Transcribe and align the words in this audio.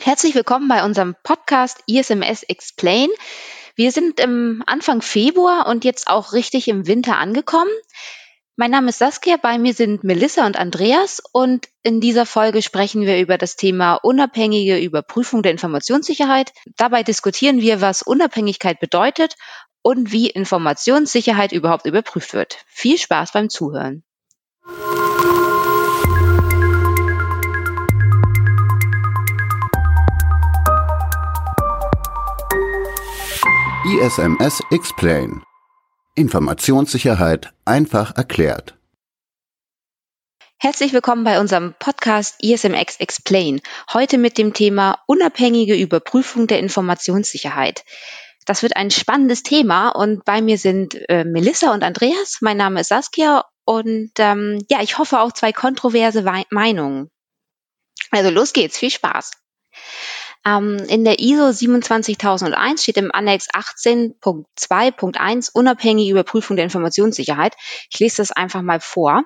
Herzlich 0.00 0.34
willkommen 0.34 0.68
bei 0.68 0.84
unserem 0.84 1.14
Podcast 1.22 1.80
ISMS 1.86 2.44
Explain. 2.44 3.08
Wir 3.76 3.92
sind 3.92 4.20
im 4.20 4.62
Anfang 4.66 5.02
Februar 5.02 5.66
und 5.66 5.84
jetzt 5.84 6.08
auch 6.08 6.32
richtig 6.32 6.66
im 6.68 6.86
Winter 6.86 7.18
angekommen. 7.18 7.70
Mein 8.56 8.70
Name 8.70 8.88
ist 8.88 8.98
Saskia, 8.98 9.36
bei 9.36 9.58
mir 9.58 9.74
sind 9.74 10.02
Melissa 10.02 10.46
und 10.46 10.58
Andreas 10.58 11.22
und 11.32 11.68
in 11.82 12.00
dieser 12.00 12.24
Folge 12.24 12.62
sprechen 12.62 13.02
wir 13.02 13.20
über 13.20 13.36
das 13.36 13.56
Thema 13.56 13.96
unabhängige 13.96 14.78
Überprüfung 14.78 15.42
der 15.42 15.52
Informationssicherheit. 15.52 16.52
Dabei 16.76 17.02
diskutieren 17.02 17.60
wir, 17.60 17.82
was 17.82 18.02
Unabhängigkeit 18.02 18.80
bedeutet 18.80 19.34
und 19.82 20.10
wie 20.10 20.30
Informationssicherheit 20.30 21.52
überhaupt 21.52 21.84
überprüft 21.84 22.32
wird. 22.32 22.64
Viel 22.66 22.96
Spaß 22.96 23.32
beim 23.32 23.50
Zuhören. 23.50 24.04
ISMS 33.92 34.62
Explain. 34.70 35.42
Informationssicherheit 36.14 37.52
einfach 37.66 38.16
erklärt. 38.16 38.78
Herzlich 40.58 40.94
willkommen 40.94 41.24
bei 41.24 41.38
unserem 41.38 41.74
Podcast 41.78 42.36
ISMX 42.42 42.96
Explain. 43.00 43.60
Heute 43.92 44.16
mit 44.16 44.38
dem 44.38 44.54
Thema 44.54 45.02
unabhängige 45.06 45.76
Überprüfung 45.76 46.46
der 46.46 46.60
Informationssicherheit. 46.60 47.84
Das 48.46 48.62
wird 48.62 48.76
ein 48.76 48.90
spannendes 48.90 49.42
Thema 49.42 49.90
und 49.90 50.24
bei 50.24 50.40
mir 50.40 50.56
sind 50.56 50.96
äh, 51.10 51.24
Melissa 51.24 51.74
und 51.74 51.84
Andreas. 51.84 52.38
Mein 52.40 52.56
Name 52.56 52.80
ist 52.80 52.88
Saskia 52.88 53.44
und 53.66 54.12
ähm, 54.16 54.64
ja, 54.70 54.80
ich 54.80 54.96
hoffe 54.96 55.20
auch 55.20 55.32
zwei 55.32 55.52
kontroverse 55.52 56.24
Wei 56.24 56.44
Meinungen. 56.48 57.10
Also 58.10 58.30
los 58.30 58.54
geht's, 58.54 58.78
viel 58.78 58.90
Spaß. 58.90 59.32
Ähm, 60.44 60.78
in 60.88 61.04
der 61.04 61.20
ISO 61.20 61.52
27001 61.52 62.82
steht 62.82 62.96
im 62.96 63.12
Annex 63.12 63.48
18.2.1 63.50 65.50
unabhängige 65.52 66.10
Überprüfung 66.10 66.56
der 66.56 66.64
Informationssicherheit. 66.64 67.54
Ich 67.90 68.00
lese 68.00 68.16
das 68.16 68.32
einfach 68.32 68.62
mal 68.62 68.80
vor. 68.80 69.22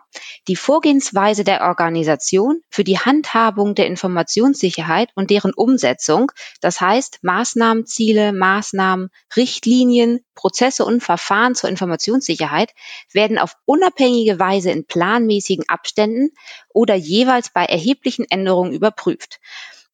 Die 0.47 0.57
Vorgehensweise 0.57 1.43
der 1.43 1.63
Organisation 1.63 2.61
für 2.69 2.85
die 2.85 2.99
Handhabung 2.99 3.75
der 3.75 3.87
Informationssicherheit 3.87 5.09
und 5.15 5.31
deren 5.31 5.55
Umsetzung, 5.55 6.33
das 6.61 6.83
heißt 6.83 7.21
Maßnahmen, 7.23 7.87
Ziele, 7.87 8.33
Maßnahmen, 8.33 9.09
Richtlinien, 9.37 10.21
Prozesse 10.35 10.85
und 10.85 11.03
Verfahren 11.03 11.55
zur 11.55 11.71
Informationssicherheit, 11.71 12.75
werden 13.11 13.39
auf 13.39 13.57
unabhängige 13.65 14.39
Weise 14.39 14.71
in 14.71 14.87
planmäßigen 14.87 15.67
Abständen 15.69 16.33
oder 16.69 16.95
jeweils 16.95 17.51
bei 17.51 17.65
erheblichen 17.65 18.27
Änderungen 18.29 18.73
überprüft. 18.73 19.41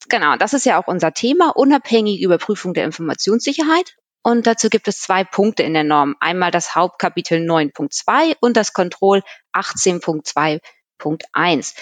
Genau, 0.09 0.37
das 0.37 0.53
ist 0.53 0.67
ja 0.67 0.81
auch 0.81 0.87
unser 0.87 1.13
Thema, 1.13 1.57
unabhängige 1.57 2.25
Überprüfung 2.25 2.75
der 2.75 2.85
Informationssicherheit. 2.85 3.97
Und 4.23 4.47
dazu 4.47 4.69
gibt 4.69 4.87
es 4.89 5.01
zwei 5.01 5.25
Punkte 5.25 5.65
in 5.65 5.75
der 5.75 5.85
Norm. 5.85 6.17
Einmal 6.21 6.53
das 6.53 6.77
Hauptkapitel 6.77 7.41
9.2 7.41 8.37
und 8.41 8.57
das 8.57 8.73
Kontroll 8.73 9.23
18.2.1. 9.53 11.75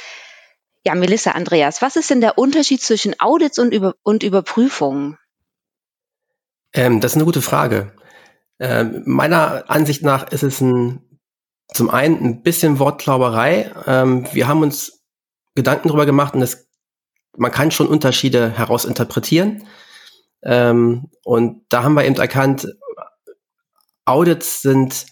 Ja, 0.85 0.95
Melissa, 0.95 1.33
Andreas, 1.33 1.83
was 1.83 1.97
ist 1.97 2.09
denn 2.09 2.23
der 2.23 2.39
Unterschied 2.39 2.81
zwischen 2.81 3.21
Audits 3.21 3.59
und, 3.59 3.75
Über 3.75 3.97
und 4.03 4.23
Überprüfungen? 4.23 5.19
Ähm, 6.73 7.01
das 7.01 7.13
ist 7.13 7.17
eine 7.17 7.27
gute 7.27 7.43
Frage. 7.43 7.95
Ähm, 8.59 9.03
meiner 9.05 9.69
Ansicht 9.69 10.03
nach 10.03 10.31
ist 10.31 10.43
es 10.43 10.63
ein, 10.63 11.03
zum 11.75 11.91
einen 11.91 12.25
ein 12.25 12.43
bisschen 12.43 12.79
Wortklauberei. 12.79 13.71
Ähm, 13.87 14.27
wir 14.33 14.49
haben 14.49 14.63
uns 14.63 15.03
Gedanken 15.55 15.89
darüber 15.89 16.07
gemacht 16.07 16.33
und 16.35 16.41
es 16.41 16.70
man 17.37 17.51
kann 17.51 17.71
schon 17.71 17.87
Unterschiede 17.87 18.51
herausinterpretieren. 18.51 19.67
Ähm, 20.43 21.11
und 21.25 21.63
da 21.69 21.83
haben 21.83 21.95
wir 21.95 22.05
eben 22.05 22.17
erkannt, 22.17 22.67
Audits 24.05 24.63
sind 24.63 25.07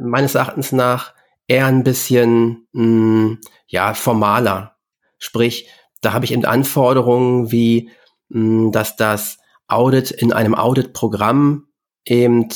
meines 0.00 0.34
Erachtens 0.34 0.72
nach 0.72 1.14
eher 1.46 1.66
ein 1.66 1.84
bisschen 1.84 2.66
mh, 2.72 2.82
hm, 2.82 3.40
ja 3.66 3.94
formaler. 3.94 4.76
Sprich, 5.18 5.68
da 6.00 6.12
habe 6.12 6.24
ich 6.24 6.32
eben 6.32 6.44
Anforderungen 6.44 7.50
wie, 7.50 7.90
mh, 8.28 8.38
hm, 8.38 8.72
dass 8.72 8.96
das 8.96 9.38
Audit 9.68 10.10
in 10.10 10.32
einem 10.32 10.54
Audit-Programm 10.54 11.68
eben 12.04 12.48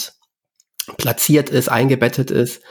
platziert 0.99 1.51
ist, 1.51 1.69
eingebettet 1.69 2.31
ist. 2.31 2.63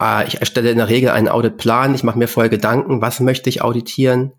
Äh, 0.00 0.26
ich 0.28 0.40
erstelle 0.40 0.70
in 0.70 0.78
der 0.78 0.88
Regel 0.88 1.10
einen 1.10 1.28
Auditplan. 1.28 1.94
Ich 1.94 2.04
mache 2.04 2.18
mir 2.18 2.28
vorher 2.28 2.50
Gedanken, 2.50 3.00
was 3.00 3.20
möchte 3.20 3.48
ich 3.48 3.62
auditieren 3.62 4.34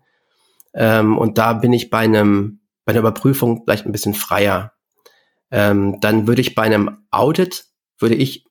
ähm, 0.76 1.16
und 1.16 1.38
da 1.38 1.54
bin 1.54 1.72
ich 1.72 1.90
bei 1.90 2.00
einem, 2.00 2.60
bei 2.84 2.92
einer 2.92 3.00
Überprüfung 3.00 3.62
vielleicht 3.64 3.86
ein 3.86 3.92
bisschen 3.92 4.14
freier. 4.14 4.72
Ähm, 5.50 5.98
dann 6.00 6.26
würde 6.26 6.42
ich 6.42 6.54
bei 6.54 6.62
einem 6.62 7.06
Audit, 7.10 7.64
würde 7.98 8.14
ich 8.14 8.44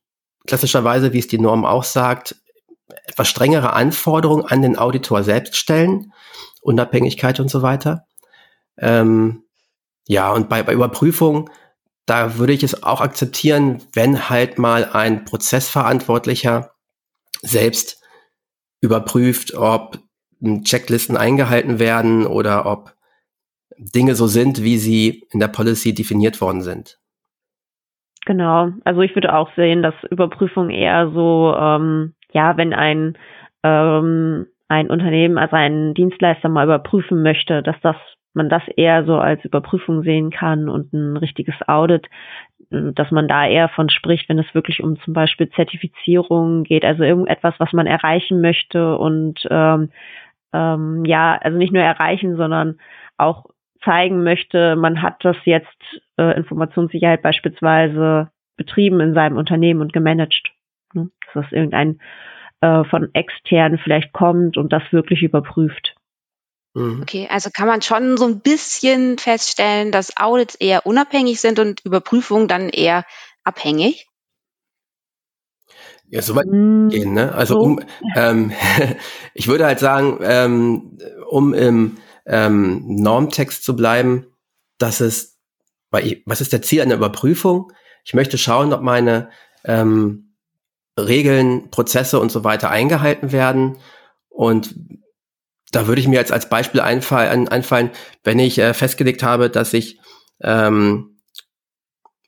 klassischerweise, 0.48 1.14
wie 1.14 1.20
es 1.20 1.28
die 1.28 1.40
Norm 1.40 1.66
auch 1.66 1.84
sagt, 1.84 2.36
etwas 3.06 3.28
strengere 3.28 3.74
Anforderungen 3.74 4.46
an 4.46 4.62
den 4.62 4.78
Auditor 4.78 5.24
selbst 5.24 5.56
stellen, 5.56 6.14
Unabhängigkeit 6.62 7.40
und 7.40 7.50
so 7.50 7.62
weiter. 7.62 8.08
Ähm, 8.78 9.44
ja, 10.08 10.32
und 10.32 10.50
bei, 10.50 10.64
bei 10.64 10.74
Überprüfung, 10.74 11.50
da 12.08 12.38
würde 12.38 12.54
ich 12.54 12.64
es 12.64 12.84
auch 12.84 13.02
akzeptieren, 13.02 13.84
wenn 13.94 14.30
halt 14.30 14.58
mal 14.58 14.86
ein 14.86 15.26
Prozessverantwortlicher 15.26 16.72
selbst 17.42 18.02
überprüft, 18.82 19.56
ob 19.56 20.00
Checklisten 20.64 21.18
eingehalten 21.18 21.80
werden 21.80 22.26
oder 22.26 22.66
ob 22.66 22.94
Dinge 23.78 24.16
so 24.16 24.28
sind, 24.28 24.64
wie 24.64 24.78
sie 24.78 25.24
in 25.32 25.40
der 25.40 25.48
Policy 25.48 25.94
definiert 25.94 26.40
worden 26.42 26.62
sind. 26.62 26.98
Genau, 28.26 28.70
also 28.86 29.02
ich 29.02 29.14
würde 29.16 29.36
auch 29.36 29.50
sehen, 29.56 29.84
dass 29.84 29.94
Überprüfung 30.10 30.70
eher 30.70 31.12
so, 31.12 31.56
ähm, 31.58 32.16
ja, 32.32 32.58
wenn 32.58 32.74
ein, 32.74 33.18
ähm, 33.64 34.48
ein 34.68 34.90
Unternehmen, 34.90 35.38
also 35.38 35.56
ein 35.56 35.94
Dienstleister 35.94 36.50
mal 36.50 36.66
überprüfen 36.66 37.22
möchte, 37.22 37.62
dass 37.62 37.76
das 37.82 37.96
man 38.36 38.50
das 38.50 38.64
eher 38.76 39.06
so 39.06 39.18
als 39.18 39.44
Überprüfung 39.46 40.04
sehen 40.04 40.30
kann 40.30 40.70
und 40.70 40.94
ein 40.94 41.18
richtiges 41.18 41.56
Audit, 41.68 42.08
dass 42.70 43.12
man 43.12 43.28
da 43.28 43.48
eher 43.48 43.70
von 43.70 43.90
spricht, 43.90 44.28
wenn 44.28 44.40
es 44.40 44.54
wirklich 44.54 44.84
um 44.84 45.00
zum 45.02 45.14
Beispiel 45.14 45.50
Zertifizierung 45.52 46.64
geht, 46.64 46.84
also 46.84 47.04
irgendetwas, 47.04 47.56
was 47.60 47.72
man 47.74 47.88
erreichen 47.88 48.42
möchte 48.42 48.98
und 48.98 49.48
ähm, 49.50 49.90
ähm, 50.56 51.04
ja, 51.06 51.38
also 51.42 51.58
nicht 51.58 51.74
nur 51.74 51.84
erreichen, 51.84 52.38
sondern 52.38 52.80
auch 53.18 53.46
zeigen 53.84 54.24
möchte, 54.24 54.76
man 54.76 55.02
hat 55.02 55.18
das 55.24 55.36
jetzt 55.44 55.68
äh, 56.18 56.36
Informationssicherheit 56.38 57.22
beispielsweise 57.22 58.32
betrieben 58.56 59.02
in 59.02 59.14
seinem 59.14 59.38
Unternehmen 59.38 59.82
und 59.82 59.94
gemanagt. 59.94 60.52
Ne? 60.94 61.10
Dass 61.26 61.44
das 61.44 61.52
irgendein 61.52 62.00
äh, 62.62 62.86
von 62.86 63.10
extern 63.14 63.78
vielleicht 63.78 64.14
kommt 64.14 64.58
und 64.58 64.72
das 64.72 64.84
wirklich 64.92 65.22
überprüft. 65.24 65.96
Mhm. 66.74 67.02
Okay, 67.02 67.28
also 67.30 67.50
kann 67.54 67.68
man 67.68 67.82
schon 67.82 68.18
so 68.18 68.26
ein 68.26 68.40
bisschen 68.40 69.18
feststellen, 69.18 69.92
dass 69.92 70.18
Audits 70.18 70.56
eher 70.56 70.86
unabhängig 70.86 71.42
sind 71.42 71.60
und 71.60 71.86
Überprüfungen 71.86 72.48
dann 72.48 72.70
eher 72.70 73.04
abhängig? 73.44 74.08
Ja, 76.10 76.22
so 76.22 76.36
weit 76.36 76.48
mm, 76.48 76.90
gehen, 76.90 77.14
ne? 77.14 77.34
Also 77.34 77.60
um, 77.60 77.80
ähm, 78.16 78.52
ich 79.34 79.48
würde 79.48 79.66
halt 79.66 79.80
sagen, 79.80 80.20
ähm, 80.22 80.98
um 81.30 81.54
im 81.54 81.98
ähm, 82.26 82.84
Normtext 82.88 83.64
zu 83.64 83.76
bleiben, 83.76 84.28
dass 84.78 85.02
es, 85.02 85.38
weil 85.92 86.22
was 86.26 86.42
ist 86.42 86.54
der 86.54 86.62
Ziel 86.62 86.82
einer 86.82 86.96
Überprüfung? 86.96 87.72
Ich 88.04 88.14
möchte 88.14 88.38
schauen, 88.38 88.74
ob 88.74 88.82
meine 88.82 89.30
ähm, 89.64 90.36
Regeln, 90.98 91.70
Prozesse 91.72 92.20
und 92.20 92.32
so 92.32 92.44
weiter 92.44 92.70
eingehalten 92.70 93.32
werden. 93.32 93.78
Und 94.30 94.76
da 95.72 95.88
würde 95.88 96.02
ich 96.02 96.08
mir 96.08 96.16
jetzt 96.16 96.32
als 96.32 96.50
Beispiel 96.50 96.82
einfallen, 96.82 97.48
einfallen 97.48 97.90
wenn 98.24 98.40
ich 98.40 98.60
äh, 98.60 98.74
festgelegt 98.74 99.24
habe, 99.24 99.50
dass 99.50 99.74
ich 99.74 100.00
ähm, 100.42 101.18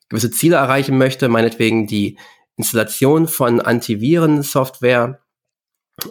gewisse 0.10 0.32
Ziele 0.32 0.58
erreichen 0.58 0.98
möchte, 0.98 1.30
meinetwegen 1.30 1.88
die 1.88 2.18
Installation 2.58 3.28
von 3.28 3.62
Antivirensoftware 3.62 5.22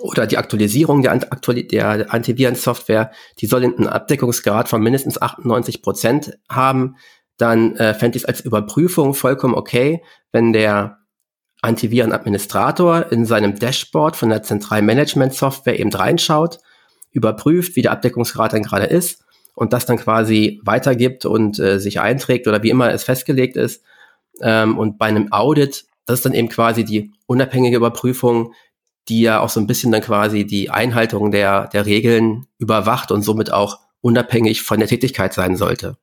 oder 0.01 0.27
die 0.27 0.39
Aktualisierung 0.39 1.03
der, 1.03 1.19
der 1.19 2.13
Antivirensoftware, 2.13 3.13
die 3.39 3.47
soll 3.47 3.65
einen 3.65 3.87
Abdeckungsgrad 3.87 4.69
von 4.69 4.83
mindestens 4.83 5.21
98 5.21 5.83
Prozent 5.83 6.39
haben, 6.49 6.97
dann 7.37 7.77
äh, 7.77 7.95
fände 7.95 8.17
ich 8.17 8.25
es 8.25 8.29
als 8.29 8.41
Überprüfung 8.41 9.15
vollkommen 9.15 9.55
okay, 9.55 10.03
wenn 10.33 10.53
der 10.53 10.99
Antivirenadministrator 11.63 13.11
in 13.13 13.27
seinem 13.27 13.59
Dashboard 13.59 14.17
von 14.17 14.29
der 14.29 14.43
zentralen 14.43 14.87
Management-Software 14.87 15.79
eben 15.79 15.93
reinschaut, 15.93 16.59
überprüft, 17.13 17.77
wie 17.77 17.83
der 17.83 17.93
Abdeckungsgrad 17.93 18.53
dann 18.53 18.63
gerade 18.63 18.87
ist 18.87 19.25
und 19.55 19.73
das 19.73 19.87
dann 19.87 19.97
quasi 19.97 20.61
weitergibt 20.65 21.25
und 21.25 21.59
äh, 21.59 21.79
sich 21.79 22.01
einträgt 22.01 22.47
oder 22.47 22.63
wie 22.63 22.71
immer 22.71 22.93
es 22.93 23.05
festgelegt 23.05 23.57
ist. 23.57 23.83
Ähm, 24.41 24.79
und 24.79 24.99
bei 24.99 25.07
einem 25.07 25.33
Audit 25.33 25.87
das 26.07 26.21
ist 26.21 26.27
dann 26.27 26.35
eben 26.35 26.49
quasi 26.49 26.85
die 26.85 27.13
unabhängige 27.27 27.77
Überprüfung, 27.77 28.55
die 29.09 29.23
ja 29.23 29.41
auch 29.41 29.49
so 29.49 29.61
ein 29.61 29.67
bisschen 29.67 29.93
dann 29.93 30.01
quasi 30.01 30.47
die 30.47 30.71
Einhaltung 30.71 31.31
der, 31.31 31.69
der 31.69 31.87
Regeln 31.87 32.47
überwacht 32.59 33.11
und 33.11 33.23
somit 33.23 33.53
auch 33.53 33.79
unabhängig 34.01 34.63
von 34.63 34.79
der 34.79 34.89
Tätigkeit 34.89 35.33
sein 35.33 35.57
sollte. 35.57 35.97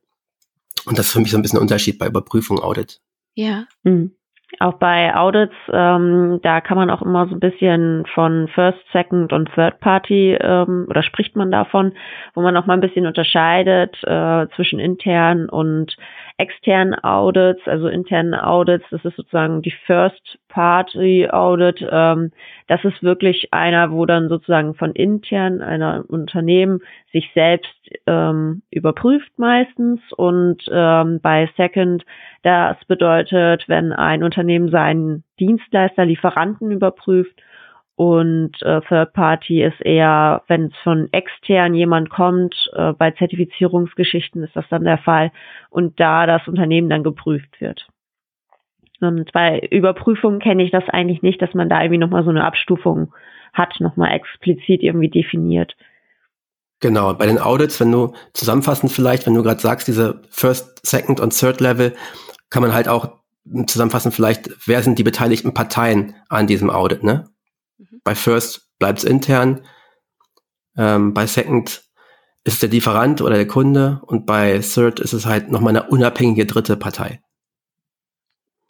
Und 0.85 0.97
das 0.97 1.07
ist 1.07 1.13
für 1.13 1.19
mich 1.19 1.31
so 1.31 1.37
ein 1.37 1.41
bisschen 1.41 1.59
ein 1.59 1.63
Unterschied 1.63 1.97
bei 1.99 2.07
Überprüfung 2.07 2.59
Audit. 2.59 2.99
Ja. 3.35 3.65
Mhm. 3.83 4.15
Auch 4.59 4.73
bei 4.73 5.15
Audits, 5.15 5.55
ähm, 5.71 6.39
da 6.43 6.61
kann 6.61 6.77
man 6.77 6.91
auch 6.91 7.01
immer 7.01 7.27
so 7.27 7.33
ein 7.33 7.39
bisschen 7.39 8.05
von 8.13 8.47
First, 8.49 8.79
Second 8.91 9.33
und 9.33 9.49
Third 9.55 9.79
Party 9.79 10.37
ähm, 10.39 10.85
oder 10.89 11.01
spricht 11.01 11.35
man 11.35 11.51
davon, 11.51 11.93
wo 12.35 12.41
man 12.41 12.55
auch 12.55 12.67
mal 12.67 12.75
ein 12.75 12.81
bisschen 12.81 13.07
unterscheidet 13.07 13.97
äh, 14.03 14.47
zwischen 14.55 14.79
internen 14.79 15.49
und 15.49 15.95
externen 16.37 16.95
Audits, 17.03 17.61
also 17.67 17.87
internen 17.87 18.33
Audits. 18.33 18.85
Das 18.91 19.03
ist 19.05 19.15
sozusagen 19.15 19.61
die 19.61 19.73
First 19.85 20.39
Party 20.49 21.27
Audit. 21.29 21.85
Ähm, 21.89 22.31
das 22.67 22.83
ist 22.83 23.03
wirklich 23.03 23.53
einer, 23.53 23.91
wo 23.91 24.05
dann 24.05 24.29
sozusagen 24.29 24.73
von 24.73 24.93
intern 24.93 25.61
einer 25.61 26.03
Unternehmen 26.07 26.79
sich 27.11 27.29
selbst 27.33 27.73
ähm, 28.07 28.63
überprüft 28.71 29.31
meistens 29.37 30.01
und 30.17 30.63
ähm, 30.71 31.19
bei 31.21 31.49
Second 31.55 32.03
das 32.43 32.77
bedeutet, 32.85 33.63
wenn 33.67 33.93
ein 33.93 34.23
Unternehmen 34.23 34.69
seinen 34.69 35.23
Dienstleister, 35.39 36.05
Lieferanten 36.05 36.71
überprüft 36.71 37.41
und 37.95 38.59
äh, 38.63 38.81
Third 38.81 39.13
Party 39.13 39.61
ist 39.61 39.79
eher, 39.81 40.41
wenn 40.47 40.65
es 40.65 40.73
von 40.83 41.09
extern 41.11 41.75
jemand 41.75 42.09
kommt, 42.09 42.55
äh, 42.73 42.93
bei 42.93 43.11
Zertifizierungsgeschichten 43.11 44.43
ist 44.43 44.55
das 44.55 44.65
dann 44.69 44.83
der 44.83 44.97
Fall 44.97 45.31
und 45.69 45.99
da 45.99 46.25
das 46.25 46.47
Unternehmen 46.47 46.89
dann 46.89 47.03
geprüft 47.03 47.61
wird. 47.61 47.87
Und 48.99 49.31
bei 49.31 49.59
Überprüfungen 49.59 50.39
kenne 50.39 50.63
ich 50.63 50.71
das 50.71 50.87
eigentlich 50.89 51.21
nicht, 51.21 51.41
dass 51.41 51.53
man 51.53 51.69
da 51.69 51.81
irgendwie 51.81 51.99
nochmal 51.99 52.23
so 52.23 52.29
eine 52.29 52.45
Abstufung 52.45 53.13
hat, 53.51 53.79
nochmal 53.79 54.13
explizit 54.13 54.81
irgendwie 54.81 55.09
definiert. 55.09 55.75
Genau, 56.79 57.13
bei 57.13 57.27
den 57.27 57.39
Audits, 57.39 57.79
wenn 57.79 57.91
du 57.91 58.13
zusammenfassend 58.33 58.91
vielleicht, 58.91 59.27
wenn 59.27 59.35
du 59.35 59.43
gerade 59.43 59.61
sagst, 59.61 59.87
diese 59.87 60.21
First, 60.31 60.85
Second 60.85 61.19
und 61.19 61.37
Third 61.37 61.61
Level, 61.61 61.93
kann 62.49 62.63
man 62.63 62.73
halt 62.73 62.87
auch 62.87 63.19
zusammenfassen 63.67 64.11
vielleicht, 64.11 64.49
wer 64.67 64.81
sind 64.81 64.97
die 64.97 65.03
beteiligten 65.03 65.53
Parteien 65.53 66.15
an 66.29 66.47
diesem 66.47 66.69
Audit, 66.69 67.03
ne? 67.03 67.25
Bei 68.03 68.15
First 68.15 68.69
bleibt 68.79 68.99
es 68.99 69.05
intern, 69.05 69.65
ähm, 70.77 71.13
bei 71.13 71.27
Second 71.27 71.83
ist 72.43 72.61
der 72.61 72.69
Lieferant 72.69 73.21
oder 73.21 73.35
der 73.35 73.47
Kunde 73.47 74.01
und 74.05 74.25
bei 74.25 74.59
Third 74.59 74.99
ist 74.99 75.13
es 75.13 75.25
halt 75.25 75.49
nochmal 75.49 75.75
eine 75.75 75.87
unabhängige 75.87 76.45
dritte 76.45 76.75
Partei. 76.75 77.21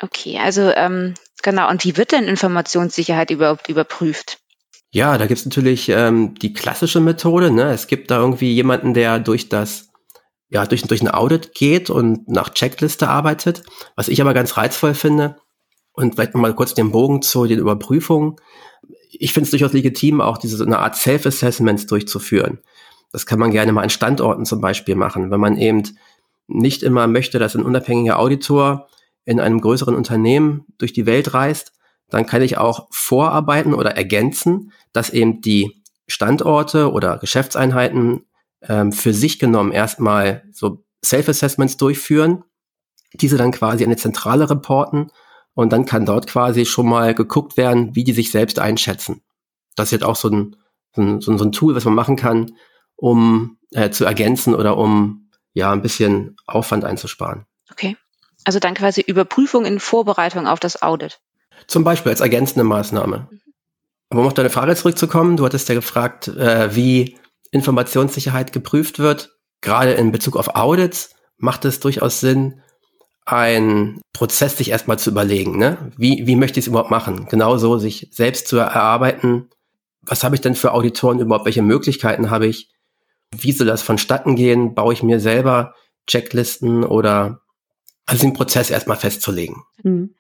Okay, 0.01 0.38
also 0.39 0.69
ähm, 0.69 1.15
genau. 1.41 1.69
Und 1.69 1.83
wie 1.85 1.97
wird 1.97 2.12
denn 2.12 2.25
Informationssicherheit 2.25 3.31
überhaupt 3.31 3.69
überprüft? 3.69 4.39
Ja, 4.91 5.18
da 5.18 5.25
gibt's 5.25 5.45
natürlich 5.45 5.89
ähm, 5.89 6.35
die 6.35 6.53
klassische 6.53 7.00
Methode. 7.00 7.50
Ne? 7.50 7.71
Es 7.71 7.88
gibt 7.88 8.12
da 8.12 8.19
irgendwie 8.19 8.53
jemanden, 8.53 8.94
der 8.94 9.19
durch 9.19 9.50
das 9.50 9.89
ja, 10.50 10.68
durch, 10.68 10.83
durch 10.83 11.01
ein 11.01 11.09
Audit 11.09 11.56
geht 11.56 11.89
und 11.89 12.27
nach 12.27 12.50
Checkliste 12.50 13.07
arbeitet. 13.07 13.63
Was 13.95 14.07
ich 14.07 14.21
aber 14.21 14.35
ganz 14.35 14.56
reizvoll 14.56 14.94
finde, 14.94 15.38
und 15.94 16.15
vielleicht 16.15 16.35
mal 16.35 16.53
kurz 16.53 16.74
den 16.74 16.91
Bogen 16.91 17.21
zu 17.21 17.45
den 17.45 17.59
Überprüfungen. 17.59 18.35
Ich 19.19 19.33
finde 19.33 19.45
es 19.45 19.51
durchaus 19.51 19.74
legitim, 19.74 20.21
auch 20.21 20.38
diese 20.38 20.57
so 20.57 20.65
eine 20.65 20.80
Art 20.80 20.95
Self-Assessments 20.95 21.86
durchzuführen. 21.88 22.60
Das 23.12 23.25
kann 23.25 23.39
man 23.39 23.51
gerne 23.51 23.71
mal 23.71 23.83
an 23.83 23.89
Standorten 23.89 24.45
zum 24.45 24.60
Beispiel 24.60 24.95
machen, 24.95 25.30
wenn 25.31 25.39
man 25.39 25.57
eben 25.57 25.83
nicht 26.48 26.83
immer 26.83 27.07
möchte, 27.07 27.39
dass 27.39 27.56
ein 27.56 27.63
unabhängiger 27.63 28.19
Auditor 28.19 28.88
in 29.25 29.39
einem 29.39 29.62
größeren 29.62 29.95
Unternehmen 29.95 30.65
durch 30.77 30.94
die 30.94 31.06
Welt 31.06 31.33
reist, 31.33 31.74
dann 32.10 32.25
kann 32.25 32.42
ich 32.42 32.57
auch 32.57 32.88
vorarbeiten 32.92 33.74
oder 33.74 33.95
ergänzen, 33.95 34.71
dass 34.92 35.10
eben 35.10 35.42
die 35.42 35.83
Standorte 36.07 36.92
oder 36.92 37.18
Geschäftseinheiten 37.18 38.25
ähm, 38.62 38.92
für 38.92 39.13
sich 39.13 39.39
genommen 39.39 39.71
erstmal 39.71 40.44
so 40.51 40.83
Self-Assessments 41.04 41.77
durchführen, 41.77 42.44
diese 43.13 43.38
dann 43.38 43.51
quasi 43.51 43.83
eine 43.83 43.95
Zentrale 43.95 44.50
reporten 44.50 45.12
und 45.54 45.72
dann 45.72 45.86
kann 45.86 46.06
dort 46.06 46.28
quasi 46.28 46.66
schon 46.66 46.88
mal 46.88 47.14
geguckt 47.14 47.58
werden, 47.58 47.96
wie 47.96 48.04
die 48.04 48.14
sich 48.14 48.32
selbst 48.32 48.60
einschätzen. 48.60 49.22
Das 49.76 49.88
ist 49.88 49.92
jetzt 49.92 50.04
auch 50.04 50.16
so 50.16 50.30
ein, 50.30 50.56
so 50.96 51.02
ein, 51.02 51.22
so 51.22 51.32
ein 51.32 51.52
Tool, 51.52 51.76
was 51.76 51.86
man 51.86 51.96
machen 51.96 52.16
kann, 52.16 52.52
um 52.96 53.58
äh, 53.72 53.90
zu 53.90 54.06
ergänzen 54.06 54.56
oder 54.56 54.78
um 54.78 55.30
ja 55.54 55.72
ein 55.72 55.82
bisschen 55.82 56.36
Aufwand 56.48 56.86
einzusparen. 56.86 57.46
Okay. 57.72 57.98
Also 58.46 58.60
dann 58.60 58.74
quasi 58.74 59.02
Überprüfung 59.02 59.66
in 59.66 59.80
Vorbereitung 59.80 60.48
auf 60.48 60.60
das 60.60 60.82
Audit. 60.82 61.20
Zum 61.68 61.84
Beispiel 61.84 62.12
als 62.12 62.20
ergänzende 62.20 62.64
Maßnahme. 62.64 63.28
Mhm. 63.30 63.40
Aber 64.10 64.22
um 64.22 64.28
auf 64.28 64.34
deine 64.34 64.50
Frage 64.50 64.76
zurückzukommen, 64.76 65.38
du 65.38 65.46
hattest 65.46 65.70
ja 65.70 65.76
gefragt, 65.76 66.28
äh, 66.28 66.76
wie 66.76 67.18
Informationssicherheit 67.52 68.54
geprüft 68.54 69.00
wird. 69.00 69.36
Gerade 69.62 69.94
in 69.94 70.12
Bezug 70.12 70.36
auf 70.36 70.56
Audits 70.56 71.16
macht 71.38 71.66
es 71.66 71.80
durchaus 71.80 72.20
Sinn, 72.20 72.62
einen 73.25 74.02
Prozess 74.14 74.58
sich 74.58 74.72
erstmal 74.72 75.00
zu 75.00 75.10
überlegen. 75.10 75.58
Ne? 75.58 75.78
Wie, 75.98 76.28
wie 76.28 76.36
möchte 76.36 76.60
ich 76.60 76.66
es 76.66 76.70
überhaupt 76.70 76.92
machen? 76.92 77.28
Genauso 77.30 77.78
sich 77.78 78.10
selbst 78.12 78.48
zu 78.48 78.58
erarbeiten, 78.58 79.50
was 80.02 80.24
habe 80.24 80.36
ich 80.36 80.42
denn 80.42 80.56
für 80.56 80.74
Auditoren 80.74 81.20
überhaupt, 81.20 81.46
welche 81.46 81.62
Möglichkeiten 81.62 82.30
habe 82.30 82.48
ich? 82.48 82.70
Wie 83.36 83.52
soll 83.52 83.68
das 83.68 83.81
vonstatten 83.81 84.36
gehen? 84.36 84.75
Baue 84.75 84.94
ich 84.94 85.02
mir 85.02 85.20
selber 85.20 85.74
Checklisten 86.08 86.84
oder 86.84 87.40
also 88.06 88.28
den 88.28 88.34
Prozess 88.34 88.70
erstmal 88.70 88.98
festzulegen. 88.98 89.64
Mhm. 89.84 90.14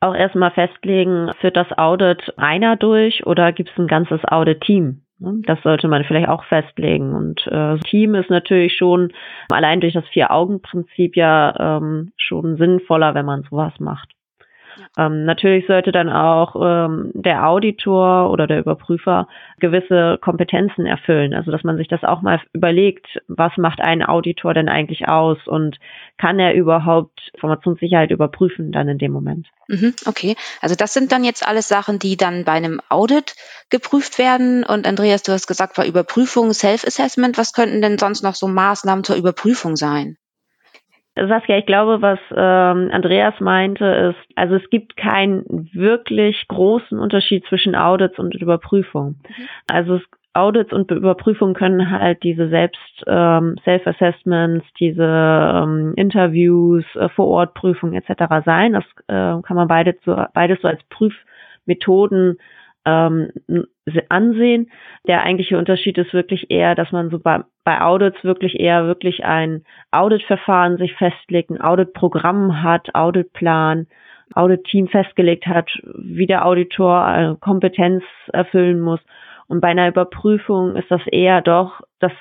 Auch 0.00 0.14
erstmal 0.14 0.50
festlegen, 0.50 1.32
führt 1.40 1.56
das 1.56 1.72
Audit 1.78 2.34
einer 2.36 2.76
durch 2.76 3.26
oder 3.26 3.52
gibt 3.52 3.70
es 3.70 3.78
ein 3.78 3.86
ganzes 3.86 4.20
Audit-Team? 4.24 5.05
Das 5.18 5.62
sollte 5.62 5.88
man 5.88 6.04
vielleicht 6.04 6.28
auch 6.28 6.44
festlegen. 6.44 7.14
Und 7.14 7.46
äh, 7.46 7.78
Team 7.88 8.14
ist 8.14 8.28
natürlich 8.28 8.76
schon 8.76 9.12
allein 9.50 9.80
durch 9.80 9.94
das 9.94 10.06
Vier-Augen-Prinzip 10.08 11.16
ja 11.16 11.78
ähm, 11.78 12.12
schon 12.18 12.56
sinnvoller, 12.56 13.14
wenn 13.14 13.24
man 13.24 13.42
sowas 13.42 13.72
macht. 13.78 14.15
Ähm, 14.96 15.24
natürlich 15.24 15.66
sollte 15.66 15.92
dann 15.92 16.08
auch 16.08 16.56
ähm, 16.60 17.10
der 17.14 17.46
Auditor 17.46 18.30
oder 18.30 18.46
der 18.46 18.60
Überprüfer 18.60 19.28
gewisse 19.58 20.18
Kompetenzen 20.20 20.86
erfüllen. 20.86 21.34
Also 21.34 21.50
dass 21.50 21.64
man 21.64 21.76
sich 21.76 21.88
das 21.88 22.04
auch 22.04 22.22
mal 22.22 22.40
überlegt, 22.52 23.06
was 23.28 23.56
macht 23.56 23.80
ein 23.80 24.02
Auditor 24.02 24.54
denn 24.54 24.68
eigentlich 24.68 25.08
aus 25.08 25.38
und 25.46 25.78
kann 26.18 26.38
er 26.38 26.54
überhaupt 26.54 27.30
Informationssicherheit 27.34 28.10
überprüfen 28.10 28.72
dann 28.72 28.88
in 28.88 28.98
dem 28.98 29.12
Moment. 29.12 29.48
Mhm, 29.68 29.94
okay, 30.06 30.36
also 30.60 30.74
das 30.74 30.94
sind 30.94 31.12
dann 31.12 31.24
jetzt 31.24 31.46
alles 31.46 31.68
Sachen, 31.68 31.98
die 31.98 32.16
dann 32.16 32.44
bei 32.44 32.52
einem 32.52 32.80
Audit 32.88 33.34
geprüft 33.70 34.18
werden. 34.18 34.64
Und 34.64 34.86
Andreas, 34.86 35.22
du 35.22 35.32
hast 35.32 35.46
gesagt, 35.46 35.76
bei 35.76 35.86
Überprüfung, 35.86 36.52
Self-Assessment, 36.52 37.36
was 37.36 37.52
könnten 37.52 37.82
denn 37.82 37.98
sonst 37.98 38.22
noch 38.22 38.34
so 38.34 38.46
Maßnahmen 38.46 39.04
zur 39.04 39.16
Überprüfung 39.16 39.76
sein? 39.76 40.16
Saskia, 41.16 41.58
ich 41.58 41.66
glaube, 41.66 42.02
was 42.02 42.18
ähm, 42.30 42.90
Andreas 42.92 43.40
meinte, 43.40 43.84
ist, 43.86 44.36
also 44.36 44.56
es 44.56 44.68
gibt 44.70 44.96
keinen 44.96 45.70
wirklich 45.72 46.46
großen 46.48 46.98
Unterschied 46.98 47.44
zwischen 47.46 47.74
Audits 47.74 48.18
und 48.18 48.34
Überprüfung. 48.34 49.16
Mhm. 49.26 49.48
Also 49.66 49.94
es, 49.96 50.02
Audits 50.34 50.72
und 50.72 50.90
Überprüfung 50.90 51.54
können 51.54 51.90
halt 51.90 52.22
diese 52.22 52.48
Selbst 52.48 53.04
ähm, 53.06 53.56
Self-Assessments, 53.64 54.66
diese 54.78 55.02
ähm, 55.02 55.94
Interviews, 55.96 56.84
äh, 56.96 57.08
Vorortprüfungen 57.08 57.94
etc. 57.94 58.44
sein. 58.44 58.74
Das 58.74 58.84
äh, 59.08 59.40
kann 59.42 59.56
man 59.56 59.68
beides 59.68 59.94
so, 60.04 60.14
beides 60.34 60.60
so 60.60 60.68
als 60.68 60.82
Prüfmethoden 60.90 62.36
ähm, 62.86 63.30
ansehen. 64.08 64.70
Der 65.06 65.22
eigentliche 65.24 65.58
Unterschied 65.58 65.98
ist 65.98 66.14
wirklich 66.14 66.50
eher, 66.50 66.74
dass 66.74 66.92
man 66.92 67.10
so 67.10 67.18
bei, 67.18 67.40
bei 67.64 67.80
Audits 67.80 68.22
wirklich 68.22 68.58
eher 68.58 68.86
wirklich 68.86 69.24
ein 69.24 69.64
Auditverfahren 69.90 70.78
sich 70.78 70.94
festlegt, 70.94 71.50
ein 71.50 71.60
Auditprogramm 71.60 72.62
hat, 72.62 72.94
Auditplan, 72.94 73.88
Audit-Team 74.34 74.88
festgelegt 74.88 75.46
hat, 75.46 75.70
wie 75.94 76.26
der 76.26 76.46
Auditor 76.46 77.08
äh, 77.08 77.34
Kompetenz 77.40 78.04
erfüllen 78.32 78.80
muss. 78.80 79.00
Und 79.48 79.60
bei 79.60 79.68
einer 79.68 79.88
Überprüfung 79.88 80.76
ist 80.76 80.90
das 80.90 81.02
eher 81.06 81.42
doch, 81.42 81.80
dass, 82.00 82.12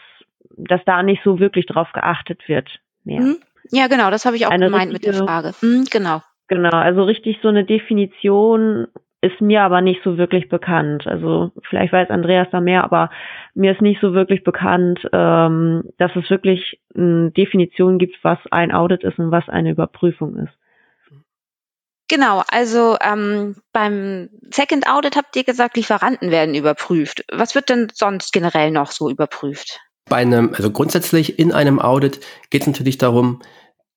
dass 0.58 0.82
da 0.86 1.02
nicht 1.04 1.22
so 1.24 1.40
wirklich 1.40 1.66
drauf 1.66 1.92
geachtet 1.94 2.48
wird 2.48 2.70
mehr. 3.04 3.22
Mhm. 3.22 3.38
Ja, 3.72 3.88
genau, 3.88 4.12
das 4.12 4.26
habe 4.26 4.36
ich 4.36 4.46
auch 4.46 4.52
Eine 4.52 4.66
gemeint 4.66 4.92
richtige, 4.92 5.12
mit 5.12 5.20
der 5.20 5.28
Frage. 5.28 5.54
Mhm, 5.62 5.86
genau. 5.90 6.22
Genau, 6.48 6.70
also 6.70 7.04
richtig 7.04 7.40
so 7.42 7.48
eine 7.48 7.66
Definition 7.66 8.88
ist 9.22 9.42
mir 9.42 9.64
aber 9.64 9.82
nicht 9.82 10.02
so 10.04 10.18
wirklich 10.18 10.50
bekannt. 10.50 11.08
Also 11.08 11.52
vielleicht 11.68 11.94
weiß 11.94 12.10
Andreas 12.10 12.48
da 12.52 12.62
mehr, 12.62 12.84
aber 12.84 13.10
mir 13.54 13.72
ist 13.72 13.82
nicht 13.82 14.00
so 14.02 14.14
wirklich 14.14 14.44
bekannt, 14.44 15.00
ähm, 15.14 15.84
dass 15.98 16.16
es 16.16 16.30
wirklich 16.30 16.80
eine 16.96 17.32
Definition 17.32 17.98
gibt, 17.98 18.18
was 18.24 18.40
ein 18.52 18.72
Audit 18.72 19.04
ist 19.04 19.18
und 19.18 19.32
was 19.32 19.50
eine 19.50 19.72
Überprüfung 19.72 20.38
ist. 20.38 20.54
Genau, 22.08 22.44
also 22.50 22.98
ähm, 23.02 23.56
beim 23.74 24.30
Second 24.52 24.88
Audit 24.88 25.16
habt 25.16 25.36
ihr 25.36 25.44
gesagt, 25.44 25.76
Lieferanten 25.76 26.30
werden 26.30 26.54
überprüft. 26.54 27.26
Was 27.32 27.56
wird 27.56 27.70
denn 27.70 27.88
sonst 27.94 28.32
generell 28.32 28.70
noch 28.70 28.92
so 28.92 29.10
überprüft? 29.10 29.80
Bei 30.08 30.18
einem, 30.18 30.54
also 30.54 30.70
grundsätzlich 30.70 31.40
in 31.40 31.52
einem 31.52 31.80
Audit 31.80 32.20
geht 32.52 32.62
es 32.62 32.68
natürlich 32.68 33.00
darum, 33.00 33.42